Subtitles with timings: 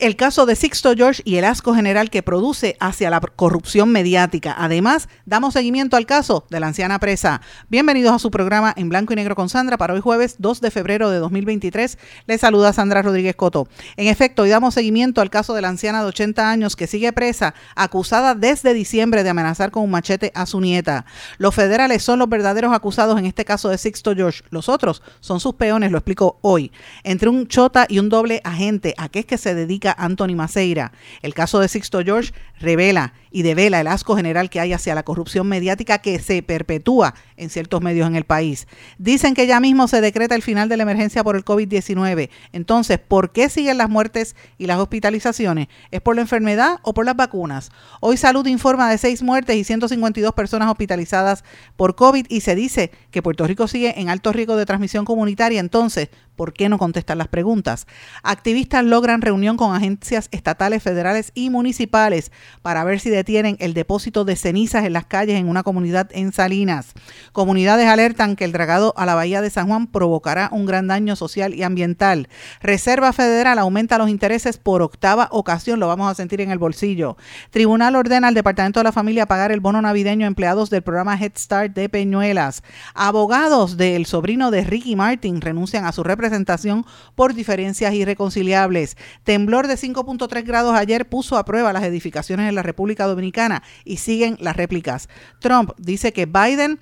[0.00, 4.54] El caso de Sixto George y el asco general que produce hacia la corrupción mediática.
[4.56, 7.40] Además, damos seguimiento al caso de la anciana presa.
[7.68, 10.70] Bienvenidos a su programa en blanco y negro con Sandra para hoy jueves 2 de
[10.70, 11.98] febrero de 2023.
[12.26, 13.68] Les saluda Sandra Rodríguez Coto.
[13.96, 17.12] En efecto, hoy damos seguimiento al caso de la anciana de 80 años que sigue
[17.12, 21.06] presa, acusada desde diciembre de amenazar con un machete a su nieta.
[21.38, 24.42] Los federales son los verdaderos acusados en este caso de Sixto George.
[24.50, 26.72] Los otros son sus peones, lo explico hoy.
[27.04, 30.92] Entre un chota y un doble agente, ¿a qué es que se dedica Anthony Maceira.
[31.22, 35.02] El caso de Sixto George revela y devela el asco general que hay hacia la
[35.02, 38.66] corrupción mediática que se perpetúa en ciertos medios en el país.
[38.98, 42.30] Dicen que ya mismo se decreta el final de la emergencia por el COVID-19.
[42.52, 45.68] Entonces, ¿por qué siguen las muertes y las hospitalizaciones?
[45.90, 47.70] ¿Es por la enfermedad o por las vacunas?
[48.00, 51.44] Hoy Salud informa de seis muertes y 152 personas hospitalizadas
[51.76, 55.60] por COVID y se dice que Puerto Rico sigue en alto riesgo de transmisión comunitaria.
[55.60, 57.86] Entonces, ¿por qué no contestan las preguntas?
[58.22, 64.24] Activistas logran reunión con agencias estatales, federales y municipales para ver si detienen el depósito
[64.24, 66.92] de cenizas en las calles en una comunidad en Salinas.
[67.32, 71.16] Comunidades alertan que el dragado a la bahía de San Juan provocará un gran daño
[71.16, 72.28] social y ambiental.
[72.60, 77.16] Reserva Federal aumenta los intereses por octava ocasión, lo vamos a sentir en el bolsillo.
[77.50, 81.18] Tribunal ordena al Departamento de la Familia pagar el bono navideño a empleados del programa
[81.18, 82.62] Head Start de Peñuelas.
[82.94, 88.96] Abogados del sobrino de Ricky Martin renuncian a su representación por diferencias irreconciliables.
[89.24, 93.98] Temblor de 5.3 grados ayer puso a prueba las edificaciones en la República Dominicana y
[93.98, 95.08] siguen las réplicas.
[95.40, 96.80] Trump dice que Biden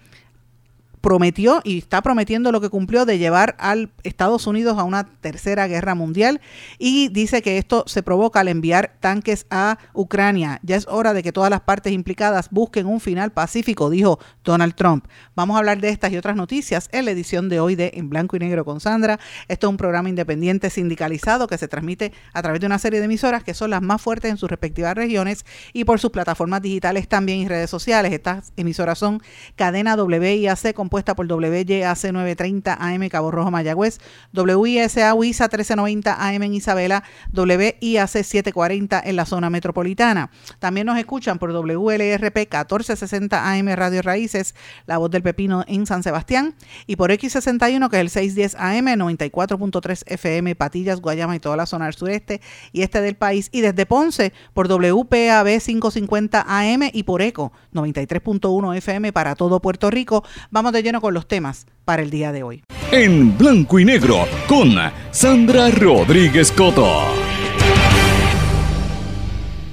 [1.07, 5.69] prometió y está prometiendo lo que cumplió de llevar al Estados Unidos a una tercera
[5.69, 6.41] guerra mundial
[6.81, 10.59] y dice que esto se provoca al enviar tanques a Ucrania.
[10.65, 14.75] Ya es hora de que todas las partes implicadas busquen un final pacífico, dijo Donald
[14.75, 15.07] Trump.
[15.37, 18.11] Vamos a hablar de estas y otras noticias en la edición de hoy de En
[18.11, 19.21] Blanco y Negro con Sandra.
[19.47, 23.05] Esto es un programa independiente sindicalizado que se transmite a través de una serie de
[23.05, 27.07] emisoras que son las más fuertes en sus respectivas regiones y por sus plataformas digitales
[27.07, 28.13] también y redes sociales.
[28.13, 29.23] Estas emisoras son
[29.55, 33.99] Cadena WIAC con por WYAC 930 AM Cabo Rojo Mayagüez,
[34.33, 40.31] WISA WISA 1390 AM en Isabela, WIAC 740 en la zona metropolitana.
[40.59, 44.55] También nos escuchan por WLRP 1460 AM Radio Raíces,
[44.87, 46.55] La Voz del Pepino en San Sebastián,
[46.87, 51.67] y por X61 que es el 610 AM 94.3 FM Patillas, Guayama y toda la
[51.67, 52.41] zona del sureste
[52.73, 58.77] y este del país, y desde Ponce por WPAB 550 AM y por ECO 93.1
[58.77, 60.25] FM para todo Puerto Rico.
[60.51, 62.63] Vamos de lleno con los temas para el día de hoy.
[62.93, 64.77] En blanco y negro con
[65.11, 67.26] Sandra Rodríguez Coto.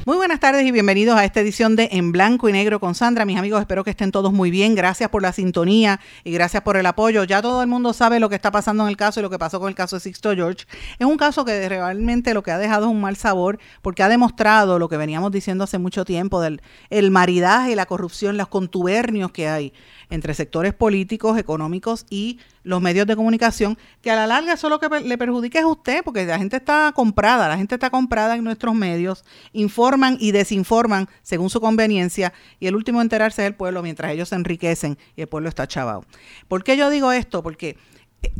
[0.06, 3.24] Muy buenas tardes y bienvenidos a esta edición de En Blanco y Negro con Sandra.
[3.24, 4.76] Mis amigos, espero que estén todos muy bien.
[4.76, 7.24] Gracias por la sintonía y gracias por el apoyo.
[7.24, 9.40] Ya todo el mundo sabe lo que está pasando en el caso y lo que
[9.40, 10.66] pasó con el caso de Sixto George.
[11.00, 14.10] Es un caso que realmente lo que ha dejado es un mal sabor porque ha
[14.10, 19.32] demostrado lo que veníamos diciendo hace mucho tiempo del el maridaje, la corrupción, los contubernios
[19.32, 19.72] que hay
[20.10, 24.80] entre sectores políticos, económicos y los medios de comunicación, que a la larga eso lo
[24.80, 28.36] que le perjudica es a usted, porque la gente está comprada, la gente está comprada
[28.36, 33.56] en nuestros medios, informan y desinforman según su conveniencia, y el último enterarse es el
[33.56, 36.06] pueblo mientras ellos se enriquecen y el pueblo está chavado.
[36.48, 37.44] ¿Por qué yo digo esto?
[37.44, 37.78] Porque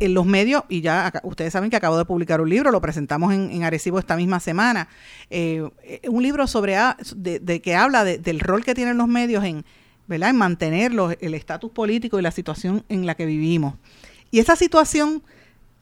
[0.00, 3.34] en los medios, y ya ustedes saben que acabo de publicar un libro, lo presentamos
[3.34, 4.88] en, Arecibo esta misma semana,
[5.28, 5.68] eh,
[6.08, 6.76] un libro sobre
[7.14, 9.64] de, que habla del rol que tienen los medios en
[10.06, 10.30] ¿verdad?
[10.30, 13.74] En mantener el estatus político y la situación en la que vivimos.
[14.30, 15.22] Y esa situación,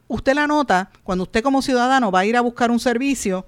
[0.08, 3.46] usted la nota cuando usted como ciudadano va a ir a buscar un servicio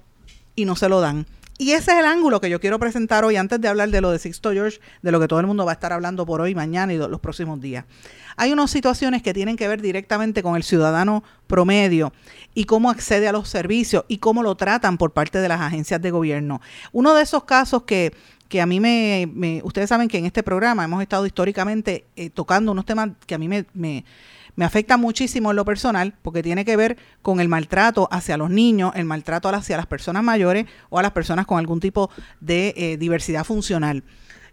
[0.55, 1.25] y no se lo dan.
[1.57, 4.11] Y ese es el ángulo que yo quiero presentar hoy antes de hablar de lo
[4.11, 6.53] de Sixto George, de lo que todo el mundo va a estar hablando por hoy,
[6.53, 7.85] mañana y los próximos días.
[8.35, 12.11] Hay unas situaciones que tienen que ver directamente con el ciudadano promedio
[12.53, 16.01] y cómo accede a los servicios y cómo lo tratan por parte de las agencias
[16.01, 16.59] de gobierno.
[16.91, 18.11] Uno de esos casos que
[18.47, 22.71] que a mí me, ustedes saben que en este programa hemos estado históricamente eh, tocando
[22.71, 24.05] unos temas que a mí me, me,
[24.55, 28.49] me afectan muchísimo en lo personal, porque tiene que ver con el maltrato hacia los
[28.49, 32.09] niños, el maltrato hacia las personas mayores o a las personas con algún tipo
[32.39, 34.03] de eh, diversidad funcional.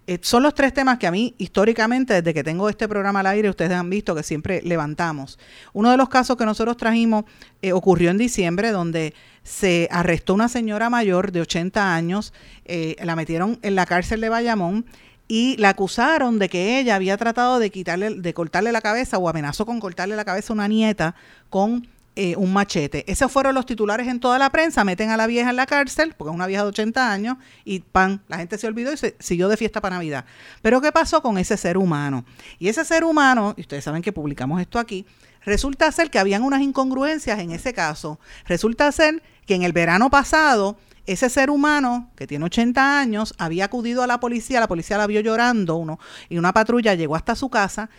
[0.08, 3.26] Eh, son los tres temas que a mí históricamente, desde que tengo este programa al
[3.26, 5.38] aire, ustedes han visto que siempre levantamos.
[5.72, 7.24] Uno de los casos que nosotros trajimos
[7.62, 9.14] eh, ocurrió en diciembre, donde
[9.44, 12.32] se arrestó una señora mayor de 80 años,
[12.64, 14.86] la metieron en la cárcel de Bayamón
[15.34, 19.30] y la acusaron de que ella había tratado de quitarle, de cortarle la cabeza o
[19.30, 21.14] amenazó con cortarle la cabeza a una nieta
[21.48, 23.10] con eh, un machete.
[23.10, 26.12] Esos fueron los titulares en toda la prensa, meten a la vieja en la cárcel,
[26.18, 29.16] porque es una vieja de 80 años, y pan, la gente se olvidó y se
[29.20, 30.26] siguió de fiesta para Navidad.
[30.60, 32.26] Pero ¿qué pasó con ese ser humano?
[32.58, 35.06] Y ese ser humano, y ustedes saben que publicamos esto aquí,
[35.46, 38.20] resulta ser que habían unas incongruencias en ese caso.
[38.44, 40.76] Resulta ser que en el verano pasado,
[41.06, 45.06] ese ser humano que tiene 80 años había acudido a la policía, la policía la
[45.06, 47.90] vio llorando uno, y una patrulla llegó hasta su casa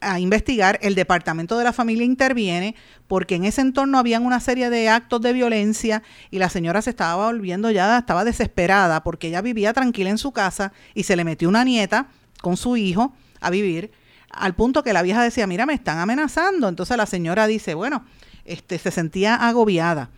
[0.00, 2.76] a investigar, el departamento de la familia interviene
[3.08, 6.90] porque en ese entorno habían una serie de actos de violencia y la señora se
[6.90, 11.24] estaba volviendo ya, estaba desesperada porque ella vivía tranquila en su casa y se le
[11.24, 12.08] metió una nieta
[12.40, 13.90] con su hijo a vivir
[14.30, 16.68] al punto que la vieja decía, mira, me están amenazando.
[16.68, 18.04] Entonces la señora dice, bueno,
[18.44, 20.10] este, se sentía agobiada.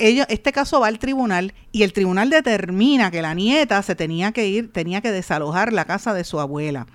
[0.00, 4.46] Este caso va al tribunal y el tribunal determina que la nieta se tenía que
[4.46, 6.86] ir, tenía que desalojar la casa de su abuela.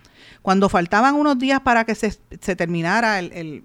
[0.42, 2.12] Cuando faltaban unos días para que se,
[2.56, 3.64] terminara el,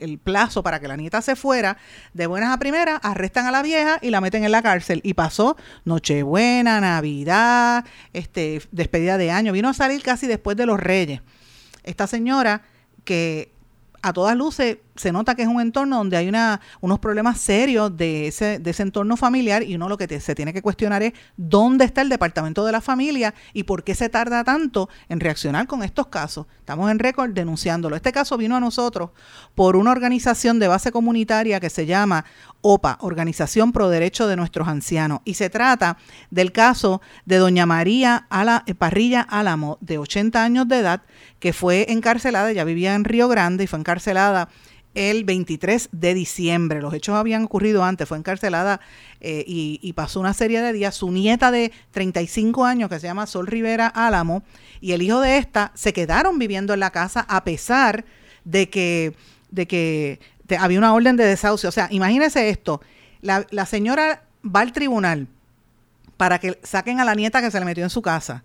[0.00, 1.76] el, plazo para que la nieta se fuera,
[2.14, 5.00] de buenas a primeras, arrestan a la vieja y la meten en la cárcel.
[5.04, 9.52] Y pasó Nochebuena, Navidad, este, despedida de año.
[9.52, 11.20] Vino a salir casi después de los Reyes.
[11.82, 12.62] Esta señora
[13.04, 13.52] que
[14.02, 17.96] a todas luces se nota que es un entorno donde hay una, unos problemas serios
[17.96, 21.12] de ese, de ese entorno familiar y uno lo que se tiene que cuestionar es
[21.36, 25.66] dónde está el departamento de la familia y por qué se tarda tanto en reaccionar
[25.66, 26.46] con estos casos.
[26.58, 27.96] Estamos en récord denunciándolo.
[27.96, 29.10] Este caso vino a nosotros
[29.54, 32.24] por una organización de base comunitaria que se llama
[32.60, 35.98] OPA, Organización Pro Derecho de Nuestros Ancianos, y se trata
[36.30, 38.28] del caso de doña María
[38.66, 41.02] eh, Parrilla Álamo, de 80 años de edad,
[41.40, 44.48] que fue encarcelada, ya vivía en Río Grande y fue encarcelada
[44.94, 46.80] el 23 de diciembre.
[46.80, 48.80] Los hechos habían ocurrido antes, fue encarcelada
[49.20, 50.94] eh, y, pasó una serie de días.
[50.94, 54.42] Su nieta de 35 años, que se llama Sol Rivera Álamo,
[54.80, 58.04] y el hijo de esta se quedaron viviendo en la casa a pesar
[58.44, 59.14] de que,
[59.50, 60.20] de que
[60.58, 61.68] había una orden de desahucio.
[61.68, 62.80] O sea, imagínese esto,
[63.20, 65.28] la, la señora va al tribunal
[66.16, 68.42] para que saquen a la nieta que se le metió en su casa.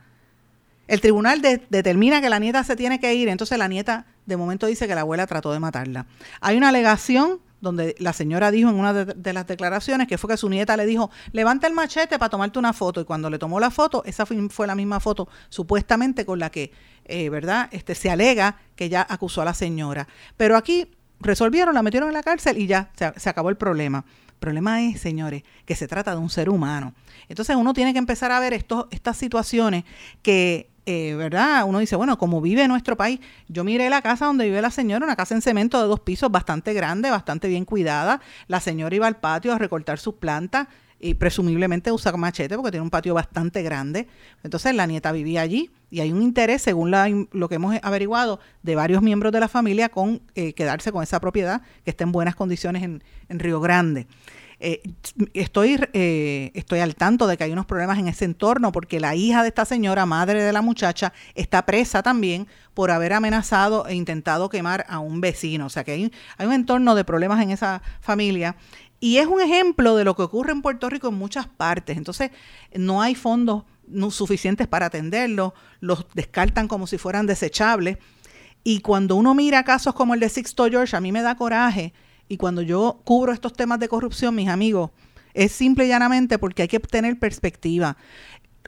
[0.88, 4.68] El tribunal determina que la nieta se tiene que ir, entonces la nieta de momento
[4.68, 6.06] dice que la abuela trató de matarla.
[6.42, 10.38] Hay una alegación donde la señora dijo en una de, las declaraciones que fue que
[10.38, 13.01] su nieta le dijo, levanta el machete para tomarte una foto.
[13.01, 16.72] Y cuando le tomó la foto, esa fue, la misma foto supuestamente con la que,
[17.06, 17.69] eh, ¿verdad?
[17.72, 20.07] Este, se alega que ya acusó a la señora.
[20.36, 24.06] Pero aquí resolvieron, la metieron en la cárcel y ya se, acabó el problema.
[24.28, 26.94] El problema es, señores, que se trata de un ser humano.
[27.28, 29.83] Entonces uno tiene que empezar a ver estos, estas situaciones
[30.22, 31.66] que eh, ¿verdad?
[31.68, 33.19] Uno dice, bueno, como vive nuestro país,
[33.50, 36.31] yo miré la casa donde vive la señora, una casa en cemento de dos pisos,
[36.31, 38.22] bastante grande, bastante bien cuidada.
[38.48, 42.84] La señora iba al patio a recortar sus plantas y presumiblemente usa machete porque tiene
[42.84, 44.07] un patio bastante grande.
[44.44, 46.94] Entonces la nieta vivía allí y hay un interés, según
[47.31, 51.19] lo que hemos averiguado, de varios miembros de la familia con eh, quedarse con esa
[51.19, 54.07] propiedad que está en buenas condiciones en, en Río Grande.
[54.59, 54.81] Eh,
[55.33, 59.15] estoy, eh, estoy al tanto de que hay unos problemas en ese entorno porque la
[59.15, 63.94] hija de esta señora, madre de la muchacha, está presa también por haber amenazado e
[63.94, 65.68] intentado quemar a un vecino.
[65.68, 68.56] O sea que hay, hay un entorno de problemas en esa familia.
[68.99, 71.97] Y es un ejemplo de lo que ocurre en Puerto Rico en muchas partes.
[71.97, 72.31] Entonces,
[72.73, 73.64] no hay fondos
[74.09, 77.97] suficientes para atenderlos, los descartan como si fueran desechables.
[78.64, 81.94] Y cuando uno mira casos como el de Sixto George, a mí me da coraje
[82.28, 84.92] y cuando yo cubro estos temas de corrupción, mis amigos,
[85.34, 87.98] es simple y llanamente porque hay que tener perspectiva.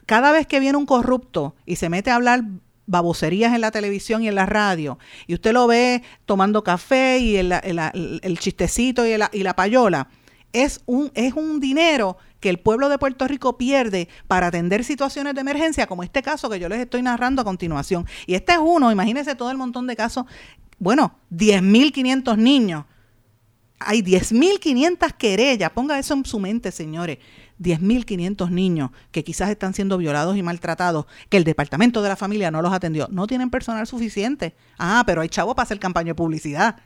[0.06, 2.44] Cada vez que viene un corrupto y se mete a hablar
[2.86, 7.36] baboserías en la televisión y en la radio, y usted lo ve tomando café y
[7.36, 10.08] el, chistecito y, y la payola,
[10.52, 15.34] es un, es un dinero que el pueblo de Puerto Rico pierde para atender situaciones
[15.34, 18.06] de emergencia, como este caso que yo les estoy narrando a continuación.
[18.26, 20.24] Y este es uno, imagínense todo el montón de casos,
[20.78, 22.84] bueno, 10.500 niños
[23.80, 27.18] hay 10.500 querellas, ponga eso en su mente, señores.
[27.58, 32.50] 10.500 niños que quizás están siendo violados y maltratados, que el departamento de la familia
[32.50, 33.08] no los atendió.
[33.10, 34.54] No tienen personal suficiente.
[34.78, 36.76] Ah, pero hay chavos para hacer campaña de publicidad.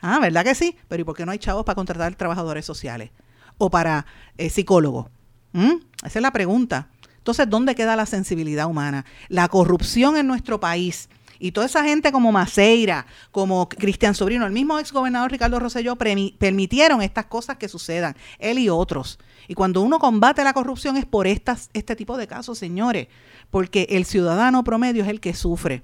[0.00, 0.76] Ah, ¿verdad que sí?
[0.88, 3.10] Pero ¿y por qué no hay chavos para contratar trabajadores sociales?
[3.58, 5.06] O para eh, psicólogos.
[5.52, 5.74] ¿Mm?
[6.04, 6.88] Esa es la pregunta.
[7.18, 9.04] Entonces, ¿dónde queda la sensibilidad humana?
[9.28, 11.08] La corrupción en nuestro país
[11.44, 15.94] Y toda esa gente como Maceira, como Cristian Sobrino, el mismo ex gobernador Ricardo Rosselló
[15.94, 19.18] permitieron estas cosas que sucedan, él y otros.
[19.46, 23.08] Y cuando uno combate la corrupción es por estas, este tipo de casos, señores,
[23.50, 25.82] porque el ciudadano promedio es el que sufre.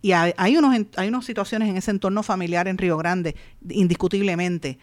[0.00, 3.34] Y hay, hay, unos, hay unas situaciones en ese entorno familiar en Río Grande,
[3.68, 4.78] indiscutiblemente.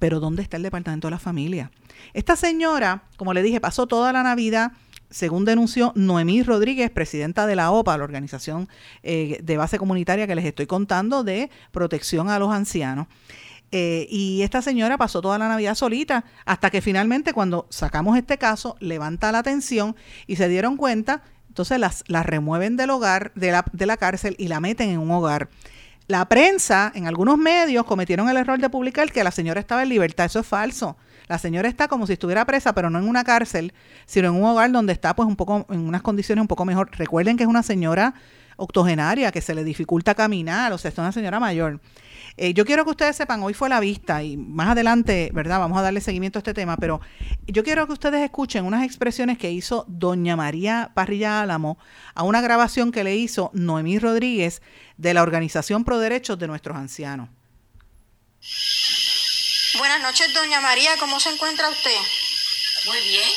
[0.00, 1.70] Pero ¿dónde está el Departamento de la Familia?
[2.14, 4.72] Esta señora, como le dije, pasó toda la Navidad
[5.10, 8.68] según denunció Noemí Rodríguez, presidenta de la OPA, la organización
[9.02, 13.06] eh, de base comunitaria que les estoy contando de protección a los ancianos.
[13.70, 18.38] Eh, y esta señora pasó toda la Navidad solita, hasta que finalmente cuando sacamos este
[18.38, 19.94] caso, levanta la atención
[20.26, 24.36] y se dieron cuenta, entonces las, las remueven del hogar, de la, de la cárcel
[24.38, 25.48] y la meten en un hogar.
[26.06, 29.90] La prensa, en algunos medios, cometieron el error de publicar que la señora estaba en
[29.90, 30.24] libertad.
[30.24, 30.96] Eso es falso.
[31.28, 33.72] La señora está como si estuviera presa, pero no en una cárcel,
[34.06, 36.90] sino en un hogar donde está pues un poco en unas condiciones un poco mejor.
[36.96, 38.14] Recuerden que es una señora
[38.56, 41.80] octogenaria que se le dificulta caminar, o sea, es una señora mayor.
[42.36, 45.58] Eh, yo quiero que ustedes sepan, hoy fue la vista y más adelante, ¿verdad?
[45.58, 47.00] Vamos a darle seguimiento a este tema, pero
[47.46, 51.78] yo quiero que ustedes escuchen unas expresiones que hizo doña María Parrilla Álamo
[52.14, 54.62] a una grabación que le hizo Noemí Rodríguez
[54.96, 57.28] de la Organización Pro Derechos de Nuestros Ancianos.
[59.78, 61.96] Buenas noches, doña María, ¿cómo se encuentra usted?
[62.84, 63.32] Muy bien.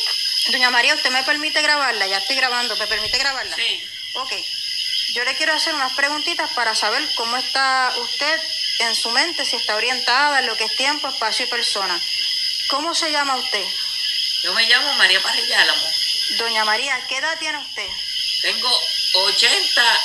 [0.47, 2.07] Doña María, ¿usted me permite grabarla?
[2.07, 3.55] Ya estoy grabando, ¿me permite grabarla?
[3.55, 3.83] Sí.
[4.13, 4.33] Ok.
[5.13, 8.41] Yo le quiero hacer unas preguntitas para saber cómo está usted
[8.79, 12.01] en su mente, si está orientada en lo que es tiempo, espacio y persona.
[12.69, 13.65] ¿Cómo se llama usted?
[14.43, 15.87] Yo me llamo María Parrillálamo.
[16.39, 17.87] Doña María, ¿qué edad tiene usted?
[18.41, 18.81] Tengo
[19.13, 19.99] 80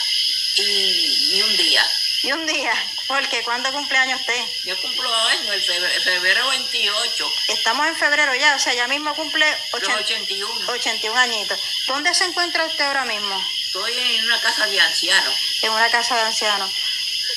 [0.57, 1.91] y un día.
[2.23, 2.73] Y un día,
[3.07, 4.45] porque ¿cuándo cumpleaños usted?
[4.65, 7.33] Yo cumplo años, el febrero, 28.
[7.49, 10.73] Estamos en febrero ya, o sea, ya mismo cumple 81.
[10.73, 11.61] 81 añitos.
[11.87, 13.41] ¿Dónde se encuentra usted ahora mismo?
[13.67, 15.35] Estoy en una casa de ancianos.
[15.63, 16.71] En una casa de ancianos.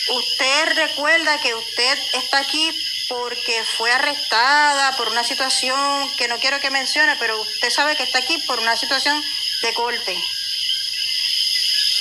[0.09, 2.73] ¿Usted recuerda que usted está aquí
[3.09, 8.03] porque fue arrestada por una situación que no quiero que mencione, pero usted sabe que
[8.03, 9.21] está aquí por una situación
[9.61, 10.17] de corte?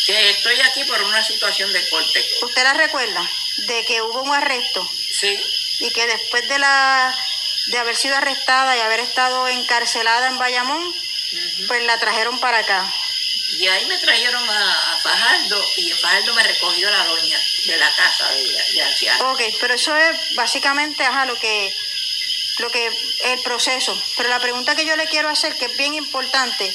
[0.08, 2.24] Que estoy aquí por una situación de corte.
[2.40, 3.30] ¿Usted la recuerda?
[3.66, 4.90] De que hubo un arresto.
[5.12, 5.38] Sí.
[5.80, 7.14] Y que después de la
[7.66, 10.82] de haber sido arrestada y haber estado encarcelada en Bayamón,
[11.66, 12.90] pues la trajeron para acá.
[13.50, 17.94] Y ahí me trajeron a, Fajardo y en Fajardo me recogió la doña de la
[17.94, 19.22] casa de, de ancianos.
[19.34, 21.74] Ok, pero eso es básicamente ajá, lo que
[22.60, 22.90] lo que
[23.24, 24.02] el proceso.
[24.16, 26.74] Pero la pregunta que yo le quiero hacer, que es bien importante,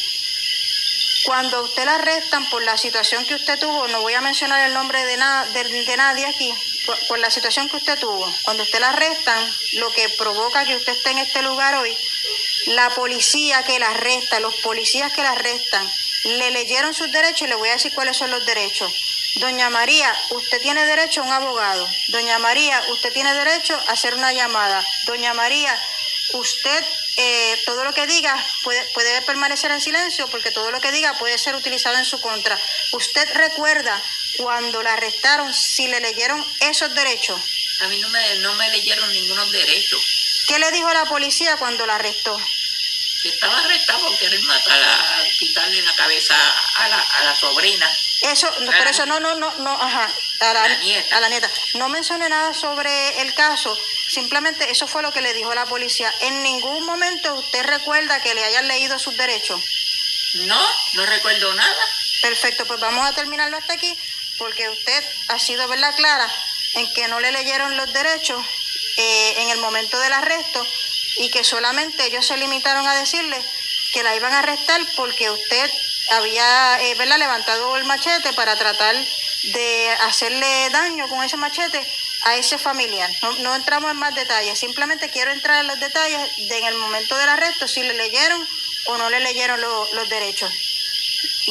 [1.26, 4.74] cuando usted la arrestan por la situación que usted tuvo, no voy a mencionar el
[4.74, 6.54] nombre de, de, nadie aquí,
[7.08, 10.94] por, la situación que usted tuvo, cuando usted la arrestan, lo que provoca que usted
[10.94, 11.96] esté en este lugar hoy,
[12.68, 15.90] la policía que la arresta, los policías que la arrestan,
[16.26, 18.92] le leyeron sus derechos y le voy a decir cuáles son los derechos.
[19.36, 21.88] Doña María, usted tiene derecho a un abogado.
[22.10, 24.86] Doña María, usted tiene derecho a hacer una llamada.
[25.06, 25.78] Doña María,
[26.34, 30.92] usted eh, todo lo que diga puede, puede permanecer en silencio porque todo lo que
[30.92, 32.60] diga puede ser utilizado en su contra.
[32.92, 34.02] ¿Usted recuerda
[34.38, 37.40] cuando la arrestaron si le leyeron esos derechos?
[37.82, 40.46] A mí no me, no me leyeron ningunos derechos.
[40.48, 42.40] ¿Qué le dijo la policía cuando la arrestó?
[43.22, 46.36] Que estaba arrestado por querer matar, a, quitarle la cabeza
[46.76, 47.90] a la, a la sobrina.
[48.22, 51.18] Eso, por eso no, no, no, no, ajá, a la, nieta.
[51.18, 51.50] a la nieta.
[51.76, 53.78] No mencione nada sobre el caso,
[54.14, 56.14] simplemente eso fue lo que le dijo la policía.
[56.22, 59.60] En ningún momento usted recuerda que le hayan leído sus derechos.
[60.36, 60.62] No,
[60.94, 61.86] no recuerdo nada.
[62.22, 63.98] Perfecto, pues vamos a terminarlo hasta aquí,
[64.38, 66.28] porque usted ha sido, ¿verdad, Clara?
[66.76, 68.44] En que no le leyeron los derechos
[68.98, 70.66] eh, en el momento del arresto
[71.18, 73.40] y que solamente ellos se limitaron a decirle
[73.94, 75.72] que la iban a arrestar porque usted
[76.12, 81.86] había eh, levantado el machete para tratar de hacerle daño con ese machete
[82.26, 83.10] a ese familiar.
[83.42, 87.18] No, entramos en más detalles, simplemente quiero entrar en los detalles de en el momento
[87.18, 88.48] del arresto, si le leyeron
[88.88, 90.52] o no le leyeron los derechos.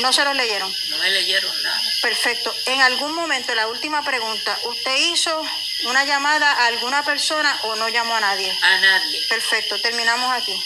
[0.00, 0.72] No se los leyeron.
[0.88, 1.80] No me leyeron nada.
[2.00, 2.54] Perfecto.
[2.66, 5.42] En algún momento, la última pregunta, ¿usted hizo
[5.86, 8.50] una llamada a alguna persona o no llamó a nadie?
[8.62, 9.20] A nadie.
[9.28, 10.58] Perfecto, terminamos aquí.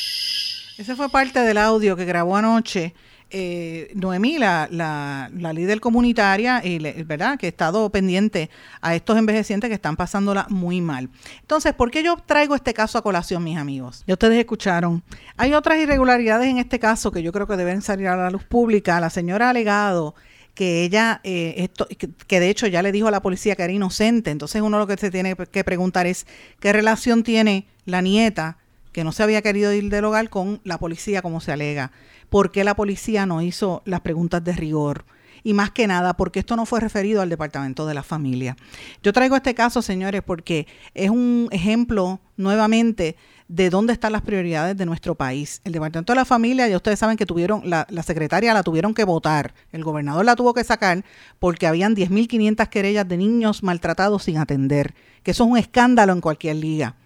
[0.79, 2.95] Ese fue parte del audio que grabó anoche
[3.31, 7.39] eh, Noemí, la, la, líder comunitaria, y ¿verdad?
[7.39, 11.09] que ha estado pendiente a estos envejecientes que están pasándola muy mal.
[11.41, 14.05] Entonces, ¿por qué yo traigo este caso a colación, mis amigos?
[14.07, 15.03] Ya ustedes escucharon.
[15.37, 18.45] Hay otras irregularidades en este caso que yo creo que deben salir a la luz
[18.45, 19.01] pública.
[19.01, 20.15] La señora ha alegado
[20.55, 21.87] que ella, eh, esto,
[22.27, 24.31] que de hecho ya le dijo a la policía que era inocente.
[24.31, 26.27] Entonces uno lo que se tiene que preguntar es
[26.61, 28.59] qué relación tiene la nieta
[28.97, 31.93] que no se había querido ir del hogar con la policía como se alega.
[32.31, 35.05] ¿Por qué la policía no hizo las preguntas de rigor?
[35.45, 38.57] y más que nada porque esto no fue referido al Departamento de la Familia.
[39.03, 44.77] Yo traigo este caso, señores, porque es un ejemplo nuevamente de dónde están las prioridades
[44.77, 45.61] de nuestro país.
[45.63, 48.93] El Departamento de la Familia, ya ustedes saben que tuvieron, la, la secretaria la tuvieron
[48.93, 51.05] que votar, el gobernador la tuvo que sacar
[51.39, 56.23] porque habían 10.500 querellas de niños maltratados sin atender, que eso es un escándalo en
[56.23, 56.97] cualquier liga.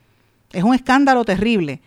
[0.53, 1.81] Es un escándalo terrible.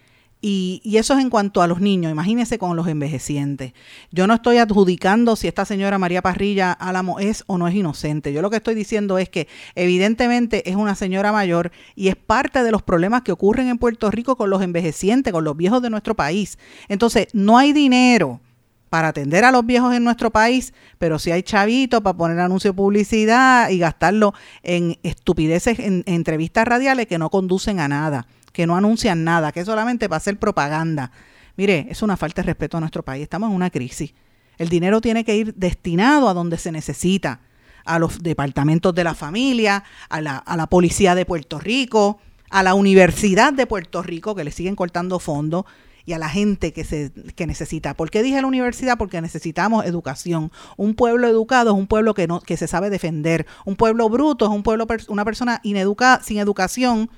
[0.45, 3.71] Y, eso es en cuanto a los niños, imagínense con los envejecientes.
[4.11, 8.33] Yo no estoy adjudicando si esta señora María Parrilla Álamo es o no es inocente.
[8.33, 12.61] Yo lo que estoy diciendo es que evidentemente es una señora mayor y es parte
[12.61, 15.89] de los problemas que ocurren en Puerto Rico con los envejecientes, con los viejos de
[15.89, 16.59] nuestro país.
[16.89, 18.41] Entonces, no hay dinero
[18.89, 22.71] para atender a los viejos en nuestro país, pero si hay chavitos para poner anuncio
[22.71, 28.65] de publicidad y gastarlo en estupideces, en entrevistas radiales que no conducen a nada que
[28.65, 31.11] no anuncian nada, que solamente va a hacer propaganda.
[31.57, 33.23] Mire, es una falta de respeto a nuestro país.
[33.23, 34.13] Estamos en una crisis.
[34.57, 37.41] El dinero tiene que ir destinado a donde se necesita,
[37.83, 42.19] a los departamentos de la familia, a la, a la policía de Puerto Rico,
[42.49, 45.65] a la Universidad de Puerto Rico, que le siguen cortando fondos,
[46.05, 47.95] y a la gente que, se, que necesita.
[47.95, 48.97] ¿Por qué dije la universidad?
[48.97, 50.51] Porque necesitamos educación.
[50.77, 53.47] Un pueblo educado es un pueblo que, no, que se sabe defender.
[53.65, 57.09] Un pueblo bruto es un pueblo, una persona ineducada, sin educación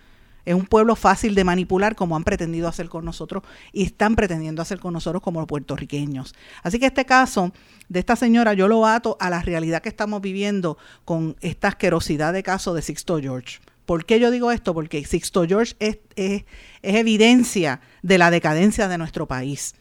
[0.46, 4.62] es un pueblo fácil de manipular como han pretendido hacer con nosotros y están pretendiendo
[4.62, 6.36] hacer con nosotros como los puertorriqueños.
[6.64, 7.52] Así que este caso
[7.90, 12.34] de esta señora yo lo ato a la realidad que estamos viviendo con esta asquerosidad
[12.34, 13.60] de caso de Sixto George.
[13.86, 14.74] ¿Por qué yo digo esto?
[14.74, 16.44] Porque Sixto George es, es,
[16.82, 19.76] evidencia de la decadencia de nuestro país.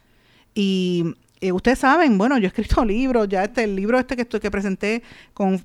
[0.55, 4.27] Y eh, ustedes saben, bueno, yo he escrito libros, ya este, el libro este que,
[4.27, 5.03] que presenté
[5.33, 5.65] con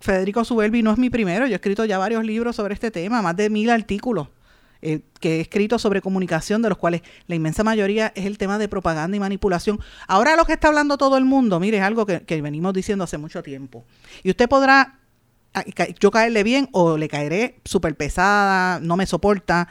[0.00, 3.22] Federico Subelvi no es mi primero, yo he escrito ya varios libros sobre este tema,
[3.22, 4.28] más de mil artículos.
[4.82, 8.58] Eh, que he escrito sobre comunicación, de los cuales la inmensa mayoría es el tema
[8.58, 9.80] de propaganda y manipulación.
[10.06, 13.16] Ahora lo que está hablando todo el mundo, mire, es algo que, venimos diciendo hace
[13.16, 13.84] mucho tiempo.
[14.22, 14.98] Y usted podrá
[15.54, 15.64] ah,
[15.98, 19.68] yo caerle bien o le caeré súper pesada, no me soporta,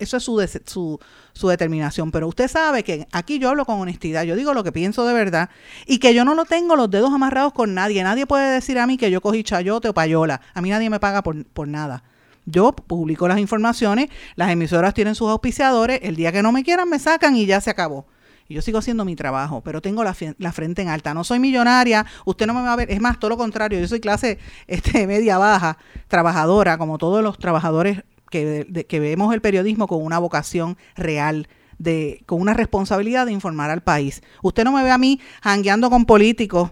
[0.00, 0.98] eso es su, su,
[1.32, 4.72] su, determinación, pero usted sabe que aquí yo hablo con honestidad, yo digo lo que
[4.72, 5.50] pienso de verdad
[5.86, 8.86] y que yo no lo tengo los dedos amarrados con nadie, nadie puede decir a
[8.88, 12.02] mí que yo cogí chayote o payola, a mí nadie me paga por, por nada.
[12.44, 16.88] Yo publico las informaciones, las emisoras tienen sus auspiciadores, el día que no me quieran
[16.88, 18.06] me sacan y ya se acabó.
[18.48, 21.14] Y yo sigo haciendo mi trabajo, pero tengo la, frente en alta.
[21.14, 23.86] No soy millonaria, usted no me va a ver, es más, todo lo contrario, yo
[23.86, 25.78] soy clase este, media baja,
[26.08, 31.48] trabajadora, como todos los trabajadores que, vemos el periodismo con una vocación real.
[31.78, 34.22] De, con una responsabilidad de informar al país.
[34.40, 36.70] Usted no me ve a mí jangueando con políticos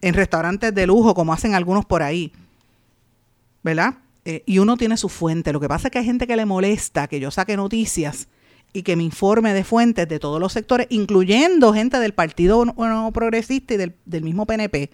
[0.00, 2.32] en restaurantes de lujo como hacen algunos por ahí.
[3.62, 3.94] ¿Verdad?
[4.24, 5.52] Eh, y uno tiene su fuente.
[5.52, 8.28] Lo que pasa es que hay gente que le molesta que yo saque noticias
[8.72, 13.10] y que me informe de fuentes de todos los sectores, incluyendo gente del Partido no,
[13.12, 14.90] Progresista y del, mismo PNP.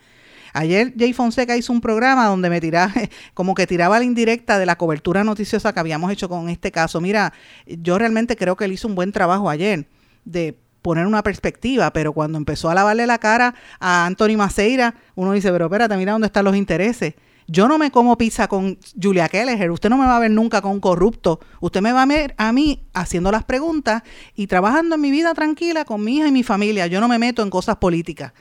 [0.55, 2.93] Ayer Jay Fonseca hizo un programa donde me tiraba,
[3.35, 7.01] como que tiraba la indirecta de la cobertura noticiosa que habíamos hecho con este caso.
[7.01, 7.35] Mira,
[7.67, 9.87] yo realmente creo que él hizo un buen trabajo ayer
[10.25, 15.33] de poner una perspectiva, pero cuando empezó a lavarle la cara a Anthony Maceira, uno
[15.33, 17.15] dice, pero espérate, mira dónde están los intereses.
[17.49, 20.61] Yo no me como pizza con Julia Kelleher, usted no me va a ver nunca
[20.61, 24.03] con un corrupto, usted me va a ver a mí haciendo las preguntas
[24.35, 26.89] y trabajando en mi vida tranquila con mi hija y mi familia.
[26.89, 28.33] Yo no me meto en cosas políticas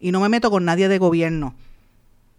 [0.00, 1.54] y no me meto con nadie de gobierno.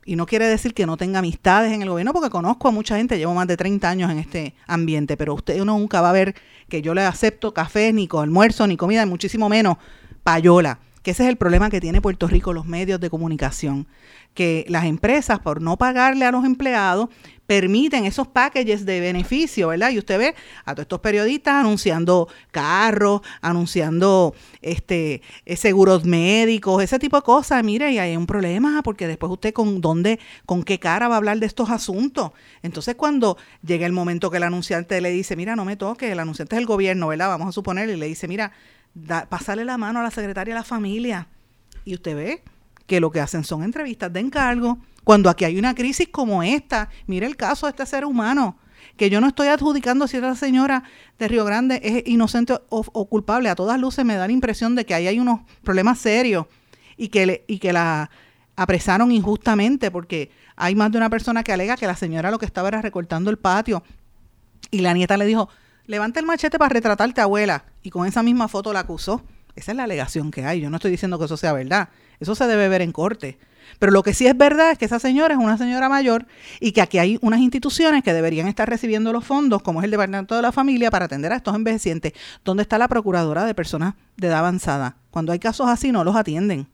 [0.04, 2.98] Y no quiere decir que no tenga amistades en el gobierno, porque conozco a mucha
[2.98, 6.36] gente, llevo más de 30 años en este ambiente, pero usted nunca va a ver
[6.70, 9.78] que yo le acepto café, ni con almuerzo, ni comida, muchísimo menos
[10.24, 13.86] payola que ese es el problema que tiene Puerto Rico, los medios de comunicación,
[14.34, 17.10] que las empresas, por no pagarle a los empleados,
[17.46, 19.92] permiten esos packages de beneficio, ¿verdad?
[19.92, 26.98] Y usted ve a todos estos periodistas anunciando carros, anunciando este eh, seguros médicos, ese
[26.98, 27.64] tipo de cosas.
[27.64, 31.18] Mire, y hay un problema porque después usted con dónde, con qué cara va a
[31.18, 32.32] hablar de estos asuntos.
[32.64, 36.20] Entonces, cuando llega el momento que el anunciante le dice, mira, no me toque, el
[36.20, 37.28] anunciante es el gobierno, ¿verdad?
[37.28, 38.54] Vamos a suponer, y le dice, mira,
[39.30, 41.28] pasarle la mano a la secretaria de la familia.
[41.84, 42.44] Y usted ve
[42.88, 44.78] que lo que hacen son entrevistas de encargo.
[45.04, 48.58] Cuando aquí hay una crisis como esta, mire el caso de este ser humano,
[48.98, 50.84] que yo no estoy adjudicando si esta señora
[51.20, 53.50] de Río Grande es inocente o, culpable.
[53.50, 56.46] A todas luces me da la impresión de que ahí hay unos problemas serios
[56.98, 58.10] y que, y que la
[58.56, 62.46] apresaron injustamente porque hay más de una persona que alega que la señora lo que
[62.46, 63.84] estaba era recortando el patio
[64.72, 65.50] y la nieta le dijo,
[65.88, 67.66] levanta el machete para retratarte, abuela.
[67.82, 69.22] Y con esa misma foto la acusó.
[69.56, 70.62] Esa es la alegación que hay.
[70.62, 71.90] Yo no estoy diciendo que eso sea verdad.
[72.20, 73.38] Eso se debe ver en corte.
[73.80, 76.28] Pero lo que sí es verdad es que esa señora es una señora mayor
[76.60, 79.92] y que aquí hay unas instituciones que deberían estar recibiendo los fondos, como es el
[79.92, 82.14] Departamento de la Familia, para atender a estos envejecientes.
[82.44, 84.98] ¿Dónde está la Procuradora de Personas de Edad Avanzada?
[85.12, 86.68] Cuando hay casos así no los atienden.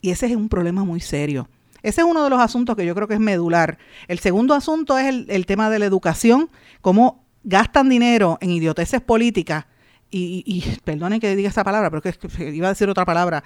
[0.00, 1.48] Y ese es un problema muy serio.
[1.82, 3.78] Ese es uno de los asuntos que yo creo que es medular.
[4.06, 6.48] El segundo asunto es el, tema de la educación,
[6.80, 9.66] cómo gastan dinero en idioteces políticas.
[10.14, 13.42] Y, perdonen que diga esa palabra, pero que iba a decir otra palabra,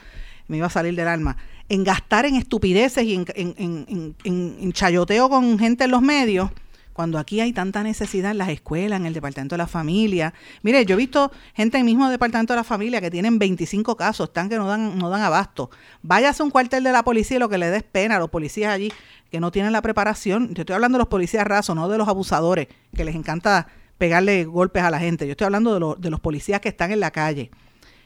[0.49, 1.37] me iba a salir del alma.
[1.69, 6.51] En gastar en estupideces y en chayoteo con gente en los medios
[6.97, 10.33] cuando aquí hay tanta necesidad en las escuelas, en el departamento de la familia.
[10.63, 13.97] Mire, yo he visto gente en el mismo departamento de la familia que tienen 25
[13.97, 15.69] casos, están que no dan, no dan abasto.
[16.01, 18.31] Váyase a un cuartel de la policía y lo que le des pena a los
[18.31, 18.91] policías allí
[19.31, 20.55] que no tienen la preparación.
[20.55, 24.45] Yo estoy hablando de los policías rasos, no de los abusadores, que les encanta pegarle
[24.45, 25.27] golpes a la gente.
[25.27, 27.51] Yo estoy hablando de, de los policías que están en la calle,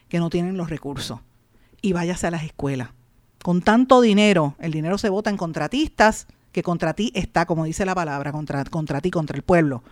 [0.08, 1.20] que no tienen los recursos.
[1.82, 2.90] Y váyase a las escuelas.
[3.42, 7.84] Con tanto dinero, el dinero se vota en contratistas, que contra ti está, como dice
[7.84, 9.82] la palabra, contra, contra ti, contra el pueblo,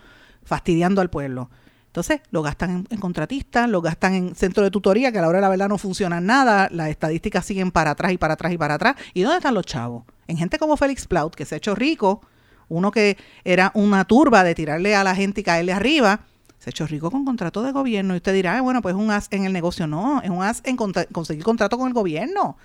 [0.45, 1.51] fastidiando al pueblo.
[1.87, 5.39] Entonces, lo gastan en, contratistas, lo gastan en centro de tutoría, que a la hora
[5.39, 8.59] de la verdad no funciona nada, las estadísticas siguen para atrás y para atrás y
[8.59, 8.97] para atrás.
[9.15, 10.05] ¿Y dónde están los chavos?
[10.27, 12.21] En gente como Félix Plaut, que se ha hecho rico,
[12.69, 16.21] uno que era una turba de tirarle a la gente y caerle arriba,
[16.59, 18.15] se hecho rico con contrato de gobierno.
[18.15, 19.87] Y usted dirá, bueno, pues es un as en el negocio.
[19.87, 22.57] No, es un as en conseguir contrato con el gobierno.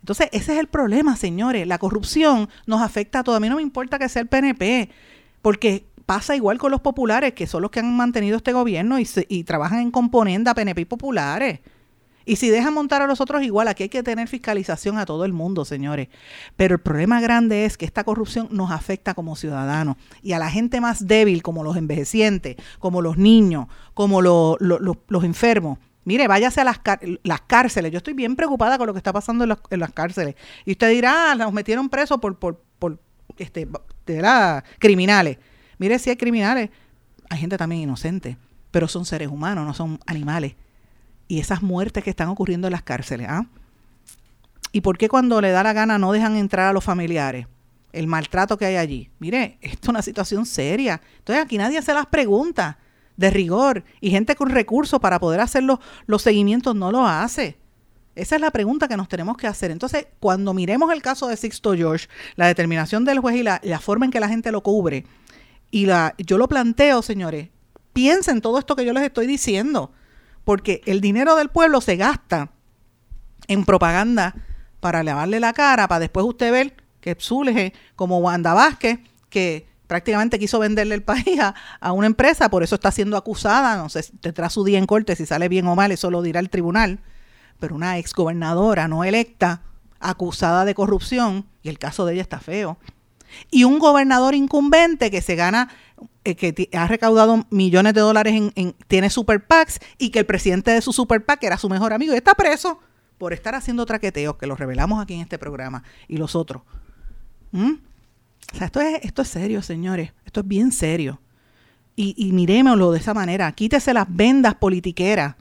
[0.00, 1.66] Entonces, ese es el problema, señores.
[1.66, 3.36] La corrupción nos afecta a todos.
[3.36, 4.90] A mí no me importa que sea el PNP,
[5.40, 9.08] porque pasa igual con los populares, que son los que han mantenido este gobierno y,
[9.28, 11.60] y trabajan en componenda PNP y populares.
[12.24, 15.24] Y si dejan montar a los otros igual, aquí hay que tener fiscalización a todo
[15.24, 16.08] el mundo, señores.
[16.56, 20.50] Pero el problema grande es que esta corrupción nos afecta como ciudadanos y a la
[20.50, 25.78] gente más débil, como los envejecientes, como los niños, como los enfermos.
[26.04, 26.80] Mire, váyase a las,
[27.22, 27.90] las cárceles.
[27.90, 30.34] Yo estoy bien preocupada con lo que está pasando en, las cárceles.
[30.64, 32.98] Y usted dirá, ah, nos metieron presos por, por, por
[33.38, 33.68] este,
[34.78, 35.38] criminales.
[35.78, 36.70] Mire, si hay criminales,
[37.30, 38.36] hay gente también inocente,
[38.70, 40.54] pero son seres humanos, no son animales.
[41.28, 43.46] Y esas muertes que están ocurriendo en las cárceles, ¿ah?
[44.72, 47.46] ¿Y por qué cuando le da la gana no dejan entrar a los familiares?
[47.92, 49.08] El maltrato que hay allí.
[49.20, 51.00] Mire, esto es una situación seria.
[51.18, 52.76] Entonces aquí nadie hace las preguntas
[53.16, 57.56] de rigor y gente con recursos para poder hacer los, los seguimientos no lo hace.
[58.16, 59.70] Esa es la pregunta que nos tenemos que hacer.
[59.70, 63.80] Entonces, cuando miremos el caso de Sixto George, la determinación del juez y la, la
[63.80, 65.04] forma en que la gente lo cubre,
[65.70, 67.48] y la, yo lo planteo, señores,
[67.92, 69.92] piensen todo esto que yo les estoy diciendo,
[70.44, 72.50] porque el dinero del pueblo se gasta
[73.48, 74.34] en propaganda
[74.80, 80.38] para lavarle la cara, para después usted ver que Zuleje, como Wanda Vázquez, que prácticamente
[80.38, 81.38] quiso venderle el país
[81.80, 85.16] a, una empresa, por eso está siendo acusada, no sé, tendrá su día en corte,
[85.16, 87.00] si sale bien o mal, eso lo dirá el tribunal,
[87.60, 89.62] pero una exgobernadora no electa,
[90.00, 92.78] acusada de corrupción, y el caso de ella está feo,
[93.50, 95.68] y un gobernador incumbente que se gana,
[96.22, 100.80] que ha recaudado millones de dólares en, tiene super PACs, y que el presidente de
[100.80, 102.80] su super PAC era su mejor amigo, y está preso
[103.18, 106.62] por estar haciendo traqueteos, que los revelamos aquí en este programa, y los otros.
[107.52, 107.74] ¿Mm?
[108.52, 110.12] O sea, esto es, esto es serio, señores.
[110.24, 111.20] Esto es bien serio.
[111.96, 113.50] Y, y miremoslo de esa manera.
[113.52, 115.36] Quítese las vendas politiqueras.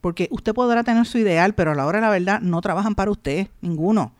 [0.00, 2.94] Porque usted podrá tener su ideal, pero a la hora de la verdad no trabajan
[2.94, 4.12] para usted, ninguno.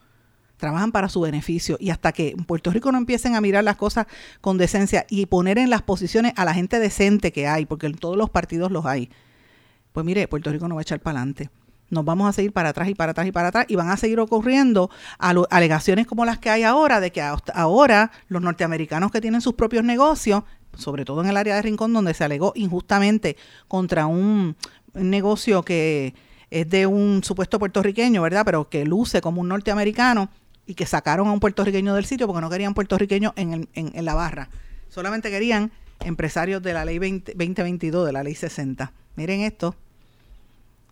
[0.58, 1.76] Trabajan para su beneficio.
[1.80, 4.06] Y hasta que en Puerto Rico no empiecen a mirar las cosas
[4.40, 7.94] con decencia y poner en las posiciones a la gente decente que hay, porque en
[7.94, 9.10] todos los partidos los hay,
[9.92, 11.50] pues mire, Puerto Rico no va a echar para adelante
[11.90, 13.96] nos vamos a seguir para atrás y para atrás y para atrás y van a
[13.96, 17.22] seguir ocurriendo alegaciones como las que hay ahora de que
[17.54, 20.44] ahora los norteamericanos que tienen sus propios negocios,
[20.76, 24.56] sobre todo en el área de Rincón donde se alegó injustamente contra un,
[24.94, 26.14] negocio que
[26.50, 28.42] es de un supuesto puertorriqueño, ¿verdad?
[28.44, 30.30] Pero que luce como un norteamericano
[30.68, 34.14] y que sacaron a un puertorriqueño del sitio porque no querían puertorriqueños en, en, la
[34.14, 34.50] barra.
[34.90, 38.92] Solamente querían empresarios de la ley 2022, de la ley 60.
[39.16, 39.74] Miren esto,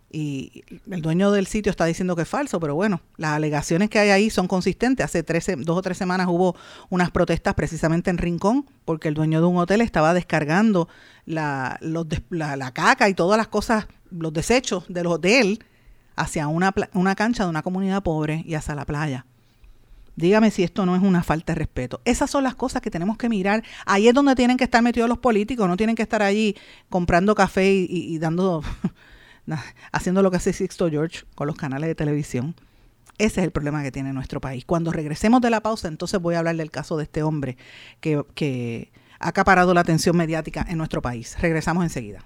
[0.09, 3.99] y el dueño del sitio está diciendo que es falso, pero bueno, las alegaciones que
[3.99, 5.05] hay ahí son consistentes.
[5.05, 6.55] Hace 13, dos o tres semanas hubo
[6.89, 10.89] unas protestas precisamente en Rincón porque el dueño de un hotel estaba descargando
[11.27, 15.63] la, la, caca y todas las cosas, los desechos del hotel
[16.15, 19.27] hacia una, una cancha de una comunidad pobre y hacia la playa.
[20.17, 22.01] Dígame si esto no es una falta de respeto.
[22.03, 23.63] Esas son las cosas que tenemos que mirar.
[23.85, 26.57] Ahí es donde tienen que estar metidos los políticos, no tienen que estar allí
[26.89, 28.61] comprando café y dando
[29.91, 32.55] haciendo lo que hace Sixto George con los canales de televisión.
[33.17, 34.63] Ese es el problema que tiene nuestro país.
[34.65, 37.57] Cuando regresemos de la pausa, entonces voy a hablar del caso de este hombre
[37.99, 41.35] que, que ha acaparado la atención mediática en nuestro país.
[41.39, 42.25] Regresamos enseguida.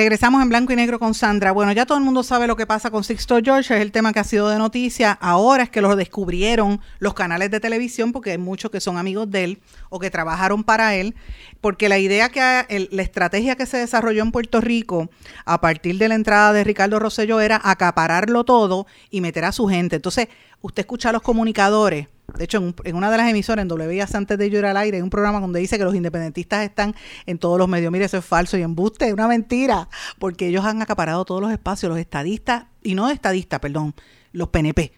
[0.00, 1.52] Regresamos en blanco y negro con Sandra.
[1.52, 4.14] Bueno, ya todo el mundo sabe lo que pasa con Sixto George, es el tema
[4.14, 5.12] que ha sido de noticia.
[5.12, 9.30] Ahora es que lo descubrieron los canales de televisión, porque hay muchos que son amigos
[9.30, 9.58] de él
[9.90, 11.14] o que trabajaron para él,
[11.60, 15.10] porque la idea que, la estrategia que se desarrolló en Puerto Rico
[15.44, 19.66] a partir de la entrada de Ricardo Rosselló era acapararlo todo y meter a su
[19.66, 19.96] gente.
[19.96, 20.28] Entonces,
[20.62, 24.38] usted escucha a los comunicadores de hecho, en, una de las emisoras, en WIAS antes
[24.38, 26.94] de llorar al aire, hay un programa donde dice que los independentistas están
[27.26, 27.92] en todos los medios.
[27.92, 29.88] Mire, eso es falso y embuste, es una mentira,
[30.18, 33.94] porque ellos han acaparado todos los espacios, los estadistas, y no estadistas, perdón,
[34.32, 34.92] los PNP.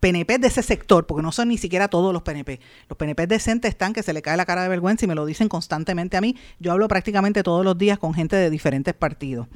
[0.00, 2.60] PNP de ese sector, porque no son ni siquiera todos los PNP.
[2.88, 5.26] Los PNP decentes están que se le cae la cara de vergüenza y me lo
[5.26, 6.36] dicen constantemente a mí.
[6.60, 9.48] Yo hablo prácticamente todos los días con gente de diferentes partidos